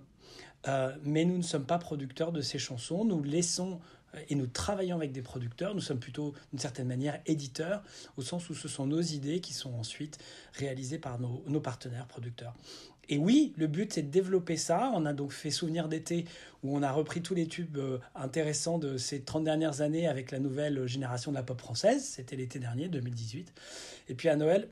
Euh, 0.67 0.95
mais 1.03 1.25
nous 1.25 1.37
ne 1.37 1.43
sommes 1.43 1.65
pas 1.65 1.79
producteurs 1.79 2.31
de 2.31 2.41
ces 2.41 2.59
chansons, 2.59 3.03
nous 3.03 3.23
laissons 3.23 3.79
et 4.29 4.35
nous 4.35 4.47
travaillons 4.47 4.95
avec 4.95 5.11
des 5.11 5.21
producteurs. 5.21 5.75
Nous 5.75 5.81
sommes 5.81 5.99
plutôt, 5.99 6.33
d'une 6.51 6.59
certaine 6.59 6.87
manière, 6.87 7.19
éditeurs, 7.25 7.83
au 8.17 8.21
sens 8.21 8.49
où 8.49 8.55
ce 8.55 8.67
sont 8.67 8.85
nos 8.85 9.01
idées 9.01 9.39
qui 9.39 9.53
sont 9.53 9.73
ensuite 9.73 10.17
réalisées 10.53 10.99
par 10.99 11.19
nos, 11.19 11.59
partenaires 11.59 12.07
producteurs. 12.07 12.53
Et 13.09 13.17
oui, 13.17 13.53
le 13.57 13.67
but, 13.67 13.91
c'est 13.91 14.03
de 14.03 14.09
développer 14.09 14.55
ça. 14.57 14.91
On 14.93 15.05
a 15.05 15.13
donc 15.13 15.31
fait 15.31 15.49
Souvenir 15.49 15.89
d'été, 15.89 16.25
où 16.63 16.75
on 16.77 16.81
a 16.81 16.91
repris 16.91 17.21
tous 17.21 17.35
les 17.35 17.47
tubes 17.47 17.77
euh, 17.77 17.97
intéressants 18.15 18.77
de 18.77 18.97
ces 18.97 19.21
30 19.21 19.43
dernières 19.43 19.81
années 19.81 20.07
avec 20.07 20.31
la 20.31 20.39
nouvelle 20.39 20.87
génération 20.87 21.31
de 21.31 21.35
la 21.35 21.43
pop 21.43 21.59
française. 21.59 22.03
C'était 22.03 22.35
l'été 22.35 22.59
dernier, 22.59 22.87
2018. 22.87 23.53
Et 24.07 24.13
puis 24.13 24.29
à 24.29 24.35
Noël, 24.35 24.69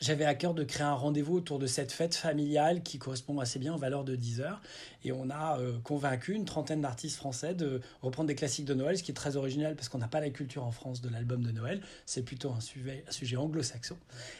j'avais 0.00 0.24
à 0.24 0.34
cœur 0.34 0.54
de 0.54 0.62
créer 0.64 0.86
un 0.86 0.94
rendez-vous 0.94 1.36
autour 1.36 1.58
de 1.58 1.66
cette 1.66 1.90
fête 1.92 2.14
familiale 2.14 2.82
qui 2.82 2.98
correspond 2.98 3.40
assez 3.40 3.58
bien 3.58 3.74
aux 3.74 3.78
valeurs 3.78 4.04
de 4.04 4.14
10 4.14 4.40
heures. 4.40 4.60
Et 5.04 5.12
on 5.12 5.28
a 5.30 5.58
euh, 5.58 5.78
convaincu 5.80 6.34
une 6.34 6.44
trentaine 6.44 6.80
d'artistes 6.80 7.16
français 7.16 7.54
de 7.54 7.80
reprendre 8.00 8.28
des 8.28 8.34
classiques 8.34 8.64
de 8.64 8.74
Noël, 8.74 8.96
ce 8.96 9.02
qui 9.02 9.10
est 9.10 9.14
très 9.14 9.36
original 9.36 9.74
parce 9.74 9.88
qu'on 9.88 9.98
n'a 9.98 10.08
pas 10.08 10.20
la 10.20 10.30
culture 10.30 10.64
en 10.64 10.70
France 10.70 11.00
de 11.00 11.08
l'album 11.08 11.42
de 11.42 11.50
Noël. 11.50 11.82
C'est 12.06 12.22
plutôt 12.22 12.52
un 12.52 12.60
sujet, 12.60 13.04
un 13.08 13.12
sujet 13.12 13.36
anglo-saxon. 13.36 13.96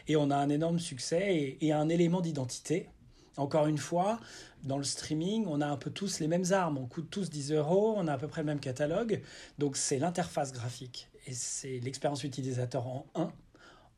Et 0.06 0.16
on 0.16 0.30
a 0.30 0.36
un 0.36 0.48
énorme 0.48 0.78
succès 0.78 1.56
et, 1.60 1.72
un 1.72 1.88
élément 1.88 2.20
d'identité 2.20 2.88
Encore 3.36 3.66
une 3.66 3.78
fois, 3.78 4.20
dans 4.64 4.78
le 4.78 4.84
streaming, 4.84 5.44
on 5.46 5.60
a 5.60 5.66
un 5.66 5.76
peu 5.76 5.90
tous 5.90 6.20
les 6.20 6.28
mêmes 6.28 6.50
armes. 6.50 6.78
On 6.78 6.86
coûte 6.86 7.08
tous 7.10 7.30
10 7.30 7.52
euros, 7.52 7.94
on 7.96 8.06
a 8.06 8.14
à 8.14 8.18
peu 8.18 8.26
près 8.26 8.40
le 8.42 8.46
même 8.46 8.60
catalogue. 8.60 9.22
Donc 9.58 9.76
c'est 9.76 9.98
l'interface 9.98 10.52
graphique 10.52 11.08
et 11.26 11.32
c'est 11.32 11.78
l'expérience 11.80 12.24
utilisateur 12.24 12.86
en 12.86 13.06
un. 13.14 13.32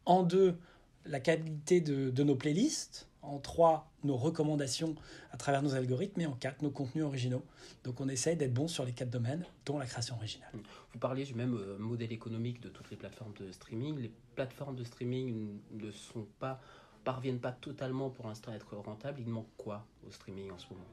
En 0.06 0.22
deux, 0.22 0.56
la 1.04 1.20
qualité 1.20 1.80
de, 1.80 2.10
de 2.10 2.22
nos 2.22 2.36
playlists. 2.36 3.06
En 3.22 3.38
trois, 3.38 3.90
nos 4.02 4.16
recommandations 4.16 4.94
à 5.30 5.36
travers 5.36 5.62
nos 5.62 5.74
algorithmes. 5.74 6.22
Et 6.22 6.26
en 6.26 6.32
quatre, 6.32 6.62
nos 6.62 6.70
contenus 6.70 7.04
originaux. 7.04 7.44
Donc 7.84 8.00
on 8.00 8.08
essaye 8.08 8.36
d'être 8.36 8.54
bon 8.54 8.66
sur 8.66 8.84
les 8.84 8.92
quatre 8.92 9.10
domaines, 9.10 9.44
dont 9.66 9.78
la 9.78 9.84
création 9.84 10.16
originale. 10.16 10.50
Vous 10.92 10.98
parliez 10.98 11.24
du 11.24 11.34
même 11.34 11.54
euh, 11.54 11.76
modèle 11.78 12.12
économique 12.12 12.60
de 12.62 12.70
toutes 12.70 12.90
les 12.90 12.96
plateformes 12.96 13.34
de 13.38 13.52
streaming. 13.52 13.98
Les 13.98 14.12
plateformes 14.34 14.74
de 14.74 14.84
streaming 14.84 15.58
ne 15.72 15.90
sont 15.90 16.26
pas 16.38 16.60
parviennent 17.04 17.40
pas 17.40 17.52
totalement 17.52 18.10
pour 18.10 18.26
l'instant 18.26 18.52
à 18.52 18.54
être 18.54 18.76
rentables. 18.76 19.20
Il 19.20 19.28
manque 19.28 19.48
quoi 19.56 19.86
au 20.06 20.10
streaming 20.10 20.50
en 20.50 20.58
ce 20.58 20.66
moment? 20.70 20.84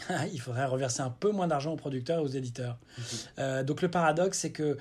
il 0.32 0.40
faudrait 0.40 0.64
reverser 0.64 1.02
un 1.02 1.10
peu 1.10 1.30
moins 1.30 1.46
d'argent 1.46 1.72
aux 1.72 1.76
producteurs 1.76 2.18
et 2.18 2.22
aux 2.22 2.28
éditeurs. 2.28 2.78
Euh, 3.38 3.62
donc 3.62 3.82
le 3.82 3.90
paradoxe, 3.90 4.38
c'est 4.38 4.52
que 4.52 4.76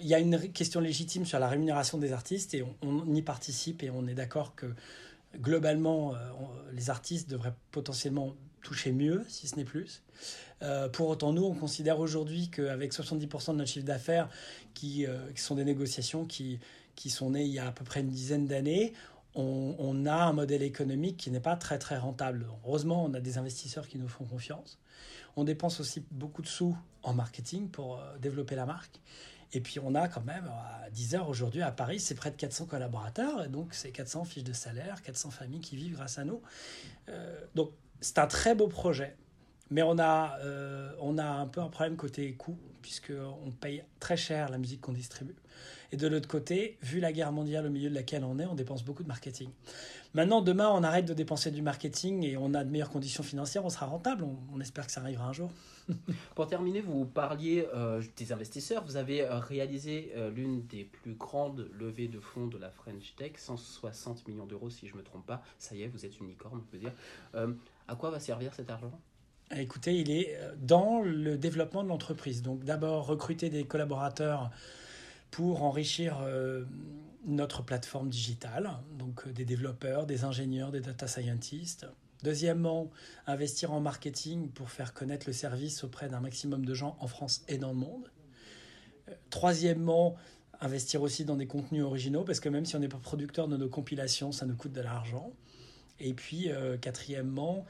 il 0.00 0.06
y 0.06 0.14
a 0.14 0.18
une 0.18 0.50
question 0.52 0.80
légitime 0.80 1.26
sur 1.26 1.38
la 1.38 1.48
rémunération 1.48 1.98
des 1.98 2.14
artistes 2.14 2.54
et 2.54 2.64
on, 2.80 3.14
y 3.14 3.20
participe 3.20 3.82
et 3.82 3.90
on 3.90 4.06
est 4.06 4.14
d'accord 4.14 4.54
que 4.54 4.66
globalement, 5.38 6.14
euh, 6.14 6.16
les 6.72 6.88
artistes 6.88 7.28
devraient 7.28 7.52
potentiellement 7.70 8.34
toucher 8.62 8.92
mieux, 8.92 9.24
si 9.28 9.46
ce 9.46 9.56
n'est 9.56 9.64
plus. 9.64 10.02
Euh, 10.62 10.88
pour 10.88 11.08
autant, 11.08 11.34
nous, 11.34 11.44
on 11.44 11.54
considère 11.54 12.00
aujourd'hui 12.00 12.48
qu'avec 12.48 12.94
70% 12.94 13.52
de 13.52 13.58
notre 13.58 13.70
chiffre 13.70 13.84
d'affaires, 13.84 14.30
qui, 14.72 15.06
qui, 15.34 15.42
sont 15.42 15.54
des 15.54 15.64
négociations 15.64 16.24
qui, 16.24 16.58
qui 16.94 17.10
sont 17.10 17.30
nées 17.30 17.44
il 17.44 17.52
y 17.52 17.58
a 17.58 17.68
à 17.68 17.72
peu 17.72 17.84
près 17.84 18.00
une 18.00 18.08
dizaine 18.08 18.46
d'années, 18.46 18.94
on, 19.36 20.06
a 20.06 20.14
un 20.14 20.32
modèle 20.32 20.62
économique 20.62 21.16
qui 21.16 21.30
n'est 21.30 21.40
pas 21.40 21.56
très 21.56 21.78
très 21.78 21.98
rentable. 21.98 22.46
Heureusement, 22.64 23.04
on 23.04 23.14
a 23.14 23.20
des 23.20 23.38
investisseurs 23.38 23.86
qui 23.86 23.98
nous 23.98 24.08
font 24.08 24.24
confiance. 24.24 24.78
On 25.36 25.44
dépense 25.44 25.80
aussi 25.80 26.04
beaucoup 26.10 26.42
de 26.42 26.46
sous 26.46 26.76
en 27.02 27.12
marketing 27.12 27.68
pour 27.68 27.98
euh, 27.98 28.16
développer 28.18 28.54
la 28.54 28.64
marque. 28.64 29.00
Et 29.52 29.60
puis 29.60 29.78
on 29.78 29.94
a 29.94 30.08
quand 30.08 30.24
même, 30.24 30.46
à 30.48 30.90
10 30.90 31.14
heures 31.14 31.28
aujourd'hui 31.28 31.62
à 31.62 31.70
Paris, 31.70 32.00
c'est 32.00 32.14
près 32.14 32.30
de 32.30 32.36
400 32.36 32.66
collaborateurs, 32.66 33.44
et 33.44 33.48
donc 33.48 33.74
c'est 33.74 33.92
400 33.92 34.24
fiches 34.24 34.44
de 34.44 34.52
salaire, 34.52 35.02
400 35.02 35.30
familles 35.30 35.60
qui 35.60 35.76
vivent 35.76 35.94
grâce 35.94 36.18
à 36.18 36.24
nous. 36.24 36.40
Euh, 37.08 37.38
donc 37.54 37.70
c'est 38.00 38.18
un 38.18 38.26
très 38.26 38.54
beau 38.54 38.66
projet, 38.66 39.16
mais 39.70 39.82
on 39.82 39.98
a, 39.98 40.38
euh, 40.40 40.92
on 41.00 41.18
a 41.18 41.26
un 41.26 41.46
peu 41.46 41.60
un 41.60 41.68
problème 41.68 41.96
côté 41.96 42.32
coût, 42.34 42.56
puisqu'on 42.82 43.50
paye 43.60 43.82
très 43.98 44.16
cher 44.16 44.48
la 44.48 44.58
musique 44.58 44.80
qu'on 44.80 44.92
distribue. 44.92 45.34
Et 45.92 45.96
de 45.96 46.06
l'autre 46.06 46.28
côté, 46.28 46.78
vu 46.82 47.00
la 47.00 47.12
guerre 47.12 47.32
mondiale 47.32 47.66
au 47.66 47.70
milieu 47.70 47.88
de 47.88 47.94
laquelle 47.94 48.24
on 48.24 48.38
est, 48.38 48.46
on 48.46 48.54
dépense 48.54 48.84
beaucoup 48.84 49.02
de 49.02 49.08
marketing. 49.08 49.48
Maintenant, 50.14 50.40
demain, 50.40 50.68
on 50.70 50.82
arrête 50.82 51.04
de 51.04 51.14
dépenser 51.14 51.50
du 51.50 51.62
marketing 51.62 52.24
et 52.24 52.36
on 52.36 52.54
a 52.54 52.64
de 52.64 52.70
meilleures 52.70 52.90
conditions 52.90 53.22
financières, 53.22 53.64
on 53.64 53.70
sera 53.70 53.86
rentable. 53.86 54.24
On, 54.52 54.60
espère 54.60 54.86
que 54.86 54.92
ça 54.92 55.00
arrivera 55.00 55.28
un 55.28 55.32
jour. 55.32 55.50
Pour 56.34 56.46
terminer, 56.48 56.80
vous 56.80 57.04
parliez 57.04 57.66
euh, 57.74 58.02
des 58.16 58.32
investisseurs. 58.32 58.84
Vous 58.84 58.96
avez 58.96 59.22
euh, 59.22 59.38
réalisé 59.38 60.12
l'une 60.34 60.66
des 60.66 60.84
plus 60.84 61.14
grandes 61.14 61.68
levées 61.72 62.08
de 62.08 62.18
fonds 62.18 62.46
de 62.46 62.58
la 62.58 62.70
French 62.70 63.14
Tech, 63.16 63.32
160 63.36 64.26
millions 64.26 64.46
d'euros 64.46 64.70
si 64.70 64.88
je 64.88 64.94
ne 64.94 64.98
me 64.98 65.04
trompe 65.04 65.26
pas. 65.26 65.42
Ça 65.58 65.74
y 65.76 65.82
est, 65.82 65.88
vous 65.88 66.04
êtes 66.04 66.18
une 66.18 66.28
licorne, 66.28 66.60
on 66.62 66.70
peut 66.70 66.78
dire. 66.78 66.92
à 67.88 67.94
quoi 67.94 68.10
va 68.10 68.18
servir 68.18 68.54
cet 68.54 68.70
argent? 68.70 68.92
Écoutez, 69.54 70.00
il 70.00 70.10
est 70.10 70.38
dans 70.60 71.00
le 71.02 71.38
développement 71.38 71.84
de 71.84 71.88
l'entreprise. 71.88 72.42
Donc 72.42 72.64
d'abord 72.64 73.06
recruter 73.06 73.48
des 73.48 73.64
collaborateurs 73.64 74.50
pour 75.30 75.62
enrichir 75.62 76.18
euh, 76.22 76.64
notre 77.26 77.62
plateforme 77.62 78.08
digitale, 78.08 78.70
donc 78.98 79.26
euh, 79.26 79.32
des 79.32 79.44
développeurs, 79.44 80.06
des 80.06 80.24
ingénieurs, 80.24 80.72
des 80.72 80.80
data 80.80 81.06
scientists. 81.06 81.86
Deuxièmement, 82.22 82.90
investir 83.26 83.72
en 83.72 83.80
marketing 83.80 84.48
pour 84.48 84.70
faire 84.70 84.94
connaître 84.94 85.26
le 85.26 85.32
service 85.32 85.84
auprès 85.84 86.08
d'un 86.08 86.20
maximum 86.20 86.64
de 86.64 86.74
gens 86.74 86.96
en 87.00 87.06
France 87.06 87.44
et 87.48 87.58
dans 87.58 87.70
le 87.70 87.76
monde. 87.76 88.10
Euh, 89.08 89.12
troisièmement, 89.30 90.16
investir 90.60 91.02
aussi 91.02 91.26
dans 91.26 91.36
des 91.36 91.46
contenus 91.46 91.82
originaux, 91.82 92.24
parce 92.24 92.40
que 92.40 92.48
même 92.48 92.64
si 92.64 92.74
on 92.76 92.78
n'est 92.78 92.88
pas 92.88 92.96
producteur 92.96 93.46
de 93.46 93.58
nos 93.58 93.68
compilations, 93.68 94.32
ça 94.32 94.46
nous 94.46 94.56
coûte 94.56 94.72
de 94.72 94.80
l'argent. 94.80 95.32
Et 96.00 96.14
puis, 96.14 96.50
quatrièmement, 96.80 97.66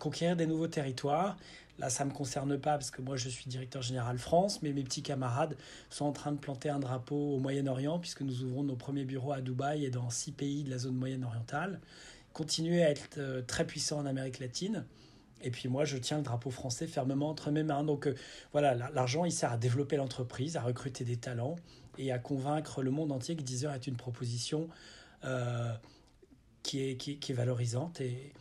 conquérir 0.00 0.36
des 0.36 0.46
nouveaux 0.46 0.68
territoires. 0.68 1.36
Là, 1.78 1.90
ça 1.90 2.04
ne 2.04 2.10
me 2.10 2.14
concerne 2.14 2.58
pas 2.58 2.72
parce 2.72 2.90
que 2.90 3.00
moi, 3.02 3.16
je 3.16 3.28
suis 3.28 3.48
directeur 3.48 3.82
général 3.82 4.18
France, 4.18 4.62
mais 4.62 4.72
mes 4.72 4.82
petits 4.82 5.02
camarades 5.02 5.56
sont 5.90 6.06
en 6.06 6.12
train 6.12 6.32
de 6.32 6.38
planter 6.38 6.70
un 6.70 6.80
drapeau 6.80 7.34
au 7.34 7.38
Moyen-Orient 7.38 8.00
puisque 8.00 8.22
nous 8.22 8.42
ouvrons 8.42 8.64
nos 8.64 8.74
premiers 8.74 9.04
bureaux 9.04 9.32
à 9.32 9.40
Dubaï 9.40 9.84
et 9.84 9.90
dans 9.90 10.10
six 10.10 10.32
pays 10.32 10.64
de 10.64 10.70
la 10.70 10.78
zone 10.78 10.96
moyenne-orientale. 10.96 11.80
Continuer 12.32 12.82
à 12.82 12.90
être 12.90 13.18
euh, 13.18 13.42
très 13.42 13.64
puissant 13.64 13.98
en 13.98 14.06
Amérique 14.06 14.40
latine. 14.40 14.84
Et 15.40 15.52
puis 15.52 15.68
moi, 15.68 15.84
je 15.84 15.96
tiens 15.96 16.16
le 16.16 16.24
drapeau 16.24 16.50
français 16.50 16.88
fermement 16.88 17.28
entre 17.28 17.52
mes 17.52 17.62
mains. 17.62 17.84
Donc 17.84 18.08
euh, 18.08 18.14
voilà, 18.50 18.74
l'argent, 18.74 19.24
il 19.24 19.32
sert 19.32 19.52
à 19.52 19.56
développer 19.56 19.96
l'entreprise, 19.96 20.56
à 20.56 20.62
recruter 20.62 21.04
des 21.04 21.16
talents 21.16 21.56
et 21.96 22.10
à 22.10 22.18
convaincre 22.18 22.82
le 22.82 22.90
monde 22.90 23.12
entier 23.12 23.36
que 23.36 23.42
Deezer 23.42 23.72
est 23.72 23.86
une 23.86 23.96
proposition 23.96 24.68
euh, 25.24 25.72
qui, 26.64 26.90
est, 26.90 26.96
qui, 26.96 27.18
est 27.32 27.34
valorisante 27.34 28.00
et 28.00 28.32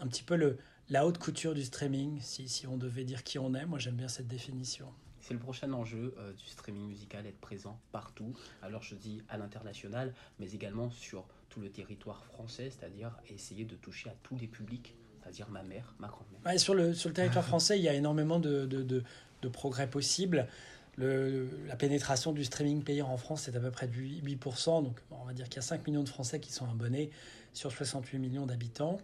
un 0.00 0.06
petit 0.08 0.22
peu 0.22 0.34
le, 0.34 0.58
la 0.90 1.06
haute 1.06 1.18
couture 1.18 1.54
du 1.54 1.62
streaming, 1.62 2.20
si, 2.20 2.48
si 2.48 2.66
on 2.66 2.76
devait 2.76 3.04
dire 3.04 3.22
qui 3.22 3.38
on 3.38 3.54
est. 3.54 3.64
Moi, 3.64 3.78
j'aime 3.78 3.94
bien 3.94 4.08
cette 4.08 4.26
définition. 4.26 4.86
C'est 5.20 5.34
le 5.34 5.40
prochain 5.40 5.72
enjeu 5.72 6.14
euh, 6.18 6.32
du 6.32 6.46
streaming 6.46 6.88
musical, 6.88 7.24
être 7.26 7.40
présent 7.40 7.78
partout. 7.92 8.34
Alors 8.62 8.82
je 8.82 8.94
dis 8.96 9.22
à 9.28 9.36
l'international, 9.36 10.12
mais 10.40 10.50
également 10.52 10.90
sur 10.90 11.24
tout 11.50 11.60
le 11.60 11.70
territoire 11.70 12.24
français, 12.24 12.70
c'est-à-dire 12.70 13.12
essayer 13.28 13.64
de 13.64 13.76
toucher 13.76 14.08
à 14.08 14.14
tous 14.22 14.36
les 14.38 14.46
publics, 14.46 14.94
c'est-à-dire 15.20 15.48
ma 15.50 15.62
mère, 15.62 15.94
ma 15.98 16.08
grand-mère. 16.08 16.58
sur, 16.58 16.74
le, 16.74 16.94
sur 16.94 17.10
le 17.10 17.14
territoire 17.14 17.44
français, 17.44 17.78
il 17.78 17.82
y 17.82 17.88
a 17.88 17.94
énormément 17.94 18.40
de, 18.40 18.64
de, 18.64 18.82
de, 18.82 19.48
progrès 19.48 19.88
possibles. 19.88 20.48
Le, 20.96 21.48
la 21.66 21.76
pénétration 21.76 22.32
du 22.32 22.44
streaming 22.44 22.82
payant 22.82 23.08
en 23.08 23.16
France, 23.16 23.42
c'est 23.42 23.54
à 23.54 23.60
peu 23.60 23.70
près 23.70 23.88
de 23.88 23.94
8%. 23.94 24.82
Donc 24.82 25.00
on 25.10 25.24
va 25.24 25.34
dire 25.34 25.48
qu'il 25.48 25.56
y 25.56 25.58
a 25.58 25.62
5 25.62 25.86
millions 25.86 26.02
de 26.02 26.08
Français 26.08 26.40
qui 26.40 26.52
sont 26.52 26.68
abonnés 26.68 27.10
sur 27.52 27.70
68 27.70 28.18
millions 28.18 28.46
d'habitants. 28.46 28.98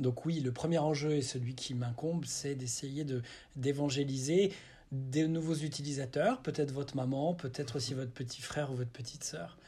Donc 0.00 0.26
oui, 0.26 0.40
le 0.40 0.52
premier 0.52 0.78
enjeu 0.78 1.12
et 1.12 1.22
celui 1.22 1.54
qui 1.54 1.74
m'incombe, 1.74 2.24
c'est 2.26 2.54
d'essayer 2.54 3.04
de 3.04 3.22
d'évangéliser 3.56 4.52
des 4.92 5.26
nouveaux 5.26 5.54
utilisateurs, 5.54 6.42
peut-être 6.42 6.70
votre 6.70 6.96
maman, 6.96 7.34
peut-être 7.34 7.76
aussi 7.76 7.94
votre 7.94 8.12
petit 8.12 8.40
frère 8.40 8.70
ou 8.70 8.76
votre 8.76 8.90
petite 8.90 9.24
sœur. 9.24 9.58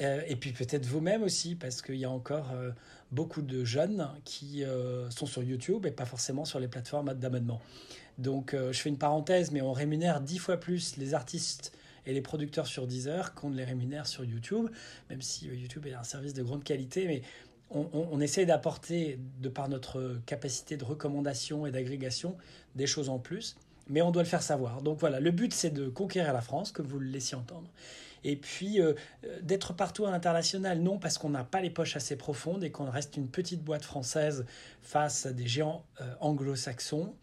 Euh, 0.00 0.22
et 0.26 0.36
puis 0.36 0.52
peut-être 0.52 0.86
vous-même 0.86 1.22
aussi, 1.22 1.54
parce 1.54 1.82
qu'il 1.82 1.96
y 1.96 2.04
a 2.04 2.10
encore 2.10 2.52
euh, 2.52 2.70
beaucoup 3.10 3.42
de 3.42 3.64
jeunes 3.64 4.08
qui 4.24 4.64
euh, 4.64 5.10
sont 5.10 5.26
sur 5.26 5.42
YouTube 5.42 5.84
et 5.86 5.90
pas 5.90 6.06
forcément 6.06 6.44
sur 6.44 6.60
les 6.60 6.68
plateformes 6.68 7.12
d'abonnement. 7.14 7.60
Donc 8.18 8.54
je 8.54 8.78
fais 8.78 8.90
une 8.90 8.98
parenthèse, 8.98 9.52
mais 9.52 9.62
on 9.62 9.72
rémunère 9.72 10.20
dix 10.20 10.38
fois 10.38 10.58
plus 10.58 10.98
les 10.98 11.14
artistes 11.14 11.72
et 12.04 12.12
les 12.12 12.20
producteurs 12.20 12.66
sur 12.66 12.86
Deezer 12.86 13.34
qu'on 13.34 13.48
ne 13.48 13.56
les 13.56 13.64
rémunère 13.64 14.06
sur 14.06 14.22
YouTube, 14.22 14.68
même 15.08 15.22
si 15.22 15.46
YouTube 15.46 15.86
est 15.86 15.94
un 15.94 16.02
service 16.02 16.34
de 16.34 16.42
grande 16.42 16.62
qualité, 16.62 17.06
mais 17.06 17.22
on, 17.74 18.20
essaie 18.20 18.46
d'apporter, 18.46 19.18
de 19.40 19.48
par 19.48 19.68
notre 19.68 20.20
capacité 20.26 20.76
de 20.76 20.84
recommandation 20.84 21.66
et 21.66 21.70
d'agrégation, 21.70 22.36
des 22.74 22.86
choses 22.86 23.08
en 23.08 23.18
plus, 23.18 23.56
mais 23.88 24.02
on 24.02 24.10
doit 24.10 24.22
le 24.22 24.28
faire 24.28 24.42
savoir. 24.42 24.82
Donc 24.82 24.98
voilà, 24.98 25.20
le 25.20 25.30
but 25.30 25.52
c'est 25.52 25.70
de 25.70 25.88
conquérir 25.88 26.32
la 26.32 26.40
France, 26.40 26.72
comme 26.72 26.86
vous 26.86 26.98
le 26.98 27.06
laissiez 27.06 27.36
entendre, 27.36 27.68
et 28.24 28.36
puis 28.36 28.80
euh, 28.80 28.94
euh, 29.24 29.40
d'être 29.42 29.72
partout 29.72 30.06
à 30.06 30.10
l'international, 30.10 30.80
non 30.80 30.98
parce 30.98 31.18
qu'on 31.18 31.30
n'a 31.30 31.44
pas 31.44 31.60
les 31.60 31.70
poches 31.70 31.96
assez 31.96 32.16
profondes 32.16 32.62
et 32.62 32.70
qu'on 32.70 32.90
reste 32.90 33.16
une 33.16 33.28
petite 33.28 33.62
boîte 33.62 33.84
française 33.84 34.44
face 34.80 35.26
à 35.26 35.32
des 35.32 35.46
géants 35.46 35.84
euh, 36.00 36.14
anglo-saxons, 36.20 37.14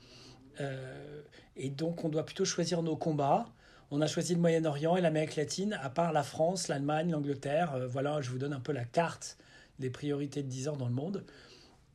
et 1.55 1.69
donc 1.69 2.03
on 2.03 2.09
doit 2.09 2.25
plutôt 2.25 2.43
choisir 2.43 2.83
nos 2.83 2.97
combats. 2.97 3.47
On 3.91 4.01
a 4.01 4.07
choisi 4.07 4.35
le 4.35 4.41
Moyen-Orient 4.41 4.97
et 4.97 5.01
l'Amérique 5.01 5.37
latine, 5.37 5.79
à 5.81 5.89
part 5.89 6.11
la 6.11 6.23
France, 6.23 6.67
l'Allemagne, 6.67 7.11
l'Angleterre. 7.11 7.87
voilà, 7.87 8.19
je 8.19 8.29
vous 8.29 8.37
donne 8.37 8.51
un 8.51 8.59
peu 8.59 8.73
la 8.73 8.83
carte 8.83 9.37
des 9.79 9.89
priorités 9.89 10.43
de 10.43 10.47
10 10.47 10.67
heures 10.67 10.77
dans 10.77 10.87
le 10.87 10.93
monde. 10.93 11.23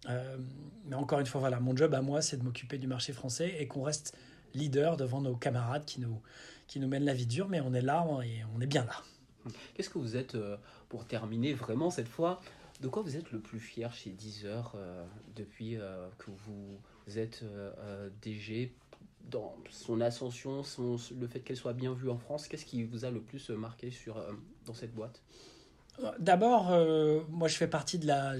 Euh, 0.08 0.36
mais 0.86 0.96
encore 0.96 1.20
une 1.20 1.26
fois, 1.26 1.40
voilà, 1.40 1.60
mon 1.60 1.76
job 1.76 1.94
à 1.94 2.02
moi, 2.02 2.22
c'est 2.22 2.36
de 2.36 2.42
m'occuper 2.42 2.78
du 2.78 2.86
marché 2.86 3.12
français 3.12 3.54
et 3.58 3.66
qu'on 3.66 3.82
reste 3.82 4.16
leader 4.54 4.96
devant 4.96 5.20
nos 5.20 5.36
camarades 5.36 5.84
qui 5.84 6.00
nous, 6.00 6.20
qui 6.66 6.80
nous 6.80 6.88
mènent 6.88 7.04
la 7.04 7.14
vie 7.14 7.26
dure, 7.26 7.48
mais 7.48 7.60
on 7.60 7.72
est 7.74 7.82
là 7.82 8.06
et 8.24 8.42
on 8.54 8.60
est 8.60 8.66
bien 8.66 8.84
là. 8.84 9.02
Qu'est-ce 9.74 9.90
que 9.90 9.98
vous 9.98 10.16
êtes, 10.16 10.34
euh, 10.34 10.56
pour 10.88 11.06
terminer 11.06 11.52
vraiment 11.54 11.90
cette 11.90 12.08
fois, 12.08 12.40
de 12.80 12.88
quoi 12.88 13.02
vous 13.02 13.16
êtes 13.16 13.30
le 13.32 13.40
plus 13.40 13.60
fier 13.60 13.92
chez 13.92 14.10
Deezer 14.10 14.72
euh, 14.74 15.04
depuis 15.36 15.78
que 16.18 16.30
vous 16.30 17.18
êtes 17.18 17.44
DG 18.22 18.74
dans 19.30 19.56
son 19.70 20.00
ascension, 20.00 20.62
son, 20.62 20.96
le 21.18 21.26
fait 21.26 21.40
qu'elle 21.40 21.56
soit 21.56 21.72
bien 21.72 21.92
vue 21.94 22.10
en 22.10 22.18
France? 22.18 22.48
Qu'est-ce 22.48 22.66
qui 22.66 22.84
vous 22.84 23.04
a 23.04 23.10
le 23.10 23.20
plus 23.20 23.50
marqué 23.50 23.90
sur, 23.90 24.22
dans 24.66 24.74
cette 24.74 24.94
boîte? 24.94 25.22
D'abord, 26.18 26.72
euh, 26.72 27.20
moi 27.30 27.48
je 27.48 27.56
fais 27.56 27.68
partie 27.68 27.98
de 27.98 28.06
la, 28.06 28.34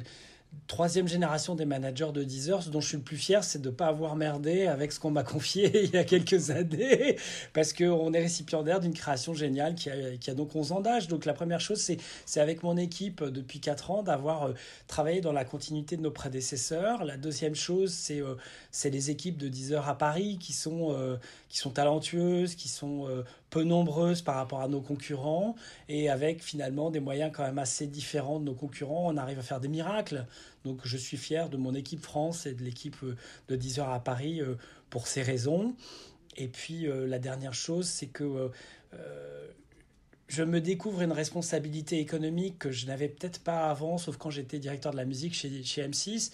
troisième 0.67 1.09
génération 1.09 1.55
des 1.55 1.65
managers 1.65 2.11
de 2.13 2.23
Deezer. 2.23 2.63
Ce 2.63 2.71
dont 2.71 2.81
je 2.81 2.89
suis 2.89 2.97
le 2.97 3.03
plus 3.03 3.17
fier, 3.17 3.45
c'est 3.45 3.61
de 3.61 3.71
ne 3.71 3.75
pas 3.75 3.87
avoir 3.87 4.17
merdé 4.17 4.67
avec 4.67 4.93
ce 4.93 5.01
qu'on 5.01 5.11
m'a 5.11 5.23
confié 5.25 5.85
il 5.85 5.91
y 5.91 5.97
a 5.97 6.05
quelques 6.05 6.51
années, 6.51 7.17
parce 7.53 7.73
qu'on 7.73 8.13
est 8.13 8.21
récipiendaire 8.21 8.81
d'une 8.81 8.95
création 8.95 9.35
géniale 9.35 9.75
qui 9.75 9.91
a, 9.91 10.35
donc 10.35 10.55
11 10.55 10.73
ans 10.73 10.81
d'âge. 10.81 11.09
Donc 11.09 11.25
la 11.25 11.35
première 11.35 11.61
chose, 11.61 11.81
c'est 12.27 12.41
avec 12.41 12.63
mon 12.63 12.77
équipe 12.77 13.23
euh, 13.23 13.31
depuis 13.31 13.61
4 13.61 13.91
ans 13.91 14.03
d'avoir 14.03 14.45
euh, 14.45 14.53
travaillé 14.87 15.21
dans 15.21 15.33
la 15.33 15.45
continuité 15.45 15.97
de 15.97 16.03
nos 16.03 16.11
prédécesseurs. 16.11 17.05
La 17.05 17.17
deuxième 17.17 17.55
chose, 17.55 17.93
c'est 17.93 18.91
les 18.91 19.11
équipes 19.11 19.37
de 19.37 19.49
Deezer 19.49 19.89
à 19.89 19.97
Paris 19.97 20.39
qui 20.39 20.53
sont 20.53 20.95
talentueuses, 21.73 22.55
qui 22.55 22.69
sont 22.69 23.09
peu 23.55 23.63
nombreuses 23.63 24.21
par 24.21 24.35
rapport 24.35 24.63
à 24.63 24.67
nos 24.69 24.81
concurrents, 24.81 25.55
et 25.89 26.11
avec 26.11 26.43
finalement 26.43 26.91
des 26.91 26.99
moyens 26.99 27.31
quand 27.33 27.45
même 27.45 27.61
assez 27.61 27.87
différents 27.87 28.41
de 28.41 28.47
nos 28.47 28.55
concurrents, 28.55 29.07
on 29.07 29.17
arrive 29.17 29.39
à 29.39 29.43
faire 29.43 29.61
des 29.61 29.69
miracles. 29.69 30.27
Donc 30.65 30.81
je 30.83 30.97
suis 30.97 31.17
fier 31.17 31.49
de 31.49 31.57
mon 31.57 31.73
équipe 31.73 32.03
France 32.03 32.47
et 32.47 32.55
de 32.55 32.65
l'équipe 32.65 32.97
euh, 33.05 33.15
de 33.47 33.55
10 33.55 33.79
heures 33.79 33.91
à 33.91 34.01
Paris 34.01 34.41
euh, 34.41 34.57
pour 34.91 35.07
ces 35.07 35.23
raisons. 35.23 35.77
Et 36.37 36.49
puis 36.49 36.89
euh, 36.89 37.07
la 37.07 37.21
dernière 37.21 37.55
chose, 37.55 37.87
c'est 37.87 38.09
que 38.09 38.51
je 40.27 40.43
me 40.43 40.61
découvre 40.61 41.03
une 41.03 41.13
responsabilité 41.13 42.01
économique 42.01 42.59
que 42.59 42.73
je 42.73 42.87
n'avais 42.87 43.09
peut-être 43.09 43.39
pas 43.39 43.71
avant, 43.71 43.99
sauf 43.99 44.17
quand 44.17 44.31
j'étais 44.31 44.59
directeur 44.59 44.91
de 44.91 44.97
la 44.97 45.05
musique 45.05 45.35
chez, 45.35 45.63
chez 45.63 45.87
M6. 45.87 46.33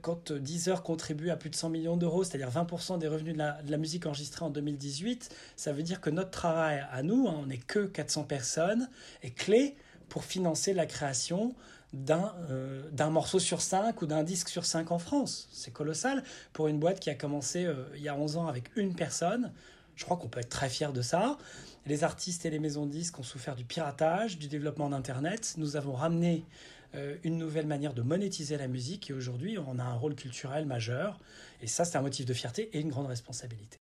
Quand 0.00 0.32
Deezer 0.32 0.82
contribue 0.82 1.30
à 1.30 1.36
plus 1.36 1.50
de 1.50 1.54
100 1.54 1.68
millions 1.70 1.96
d'euros, 1.96 2.24
c'est-à-dire 2.24 2.50
20% 2.50 2.98
des 2.98 3.08
revenus 3.08 3.34
de 3.34 3.38
la, 3.38 3.78
musique 3.78 4.06
enregistrée 4.06 4.44
en 4.44 4.50
2018, 4.50 5.34
ça 5.56 5.72
veut 5.72 5.82
dire 5.82 6.00
que 6.00 6.10
notre 6.10 6.30
travail 6.30 6.84
à 6.90 7.02
nous, 7.02 7.28
hein, 7.28 7.36
on 7.38 7.46
n'est 7.46 7.58
que 7.58 7.86
400 7.86 8.24
personnes, 8.24 8.88
est 9.22 9.30
clé 9.30 9.76
pour 10.08 10.24
financer 10.24 10.72
la 10.72 10.86
création 10.86 11.54
euh, 11.94 12.82
d'un 12.92 13.08
morceau 13.08 13.38
sur 13.38 13.62
cinq 13.62 14.02
ou 14.02 14.06
d'un 14.06 14.22
disque 14.22 14.50
sur 14.50 14.66
cinq 14.66 14.90
en 14.90 14.98
France. 14.98 15.48
C'est 15.52 15.72
colossal 15.72 16.22
pour 16.52 16.68
une 16.68 16.78
boîte 16.78 17.00
qui 17.00 17.08
a 17.08 17.14
commencé 17.14 17.64
euh, 17.64 17.84
il 17.96 18.02
y 18.02 18.10
a 18.10 18.14
11 18.14 18.36
ans 18.36 18.46
avec 18.46 18.70
une 18.76 18.94
personne. 18.94 19.52
Je 19.96 20.04
crois 20.04 20.18
qu'on 20.18 20.28
peut 20.28 20.40
être 20.40 20.50
très 20.50 20.68
fier 20.68 20.92
de 20.92 21.00
ça. 21.00 21.38
Les 21.86 22.04
artistes 22.04 22.44
et 22.44 22.50
les 22.50 22.58
maisons 22.58 22.84
de 22.84 22.90
disques 22.90 23.18
ont 23.18 23.22
souffert 23.22 23.56
du 23.56 23.64
piratage, 23.64 24.38
du 24.38 24.48
développement 24.48 24.90
d'Internet. 24.90 25.54
Nous 25.56 25.76
avons 25.76 25.94
ramené 25.94 26.44
euh, 26.44 26.77
une 27.22 27.38
nouvelle 27.38 27.66
manière 27.66 27.94
de 27.94 28.02
monétiser 28.02 28.56
la 28.56 28.68
musique 28.68 29.10
et 29.10 29.12
aujourd'hui 29.12 29.58
on 29.58 29.78
a 29.78 29.84
un 29.84 29.94
rôle 29.94 30.14
culturel 30.14 30.66
majeur. 30.66 31.18
Et 31.60 31.66
ça 31.66 31.84
c'est 31.84 31.98
un 31.98 32.02
motif 32.02 32.26
de 32.26 32.34
fierté 32.34 32.70
et 32.72 32.80
une 32.80 32.88
grande 32.88 33.06
responsabilité. 33.06 33.78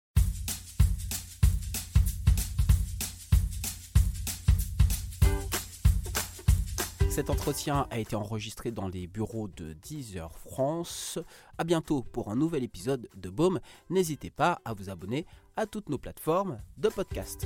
Cet 7.12 7.30
entretien 7.30 7.88
a 7.90 8.00
été 8.00 8.16
enregistré 8.16 8.72
dans 8.72 8.88
les 8.88 9.06
bureaux 9.06 9.50
de 9.50 9.74
Deezer 9.74 10.32
France. 10.40 11.20
A 11.58 11.66
bientôt 11.66 12.04
pour 12.04 12.32
un 12.32 12.38
nouvel 12.38 12.64
épisode 12.64 13.10
de 13.18 13.30
Baume. 13.30 13.60
N'hésitez 13.90 14.30
pas 14.30 14.62
à 14.64 14.74
vous 14.74 14.90
abonner 14.90 15.26
à 15.58 15.66
toutes 15.66 15.90
nos 15.90 15.98
plateformes 15.98 16.62
de 16.78 16.88
podcast. 16.88 17.46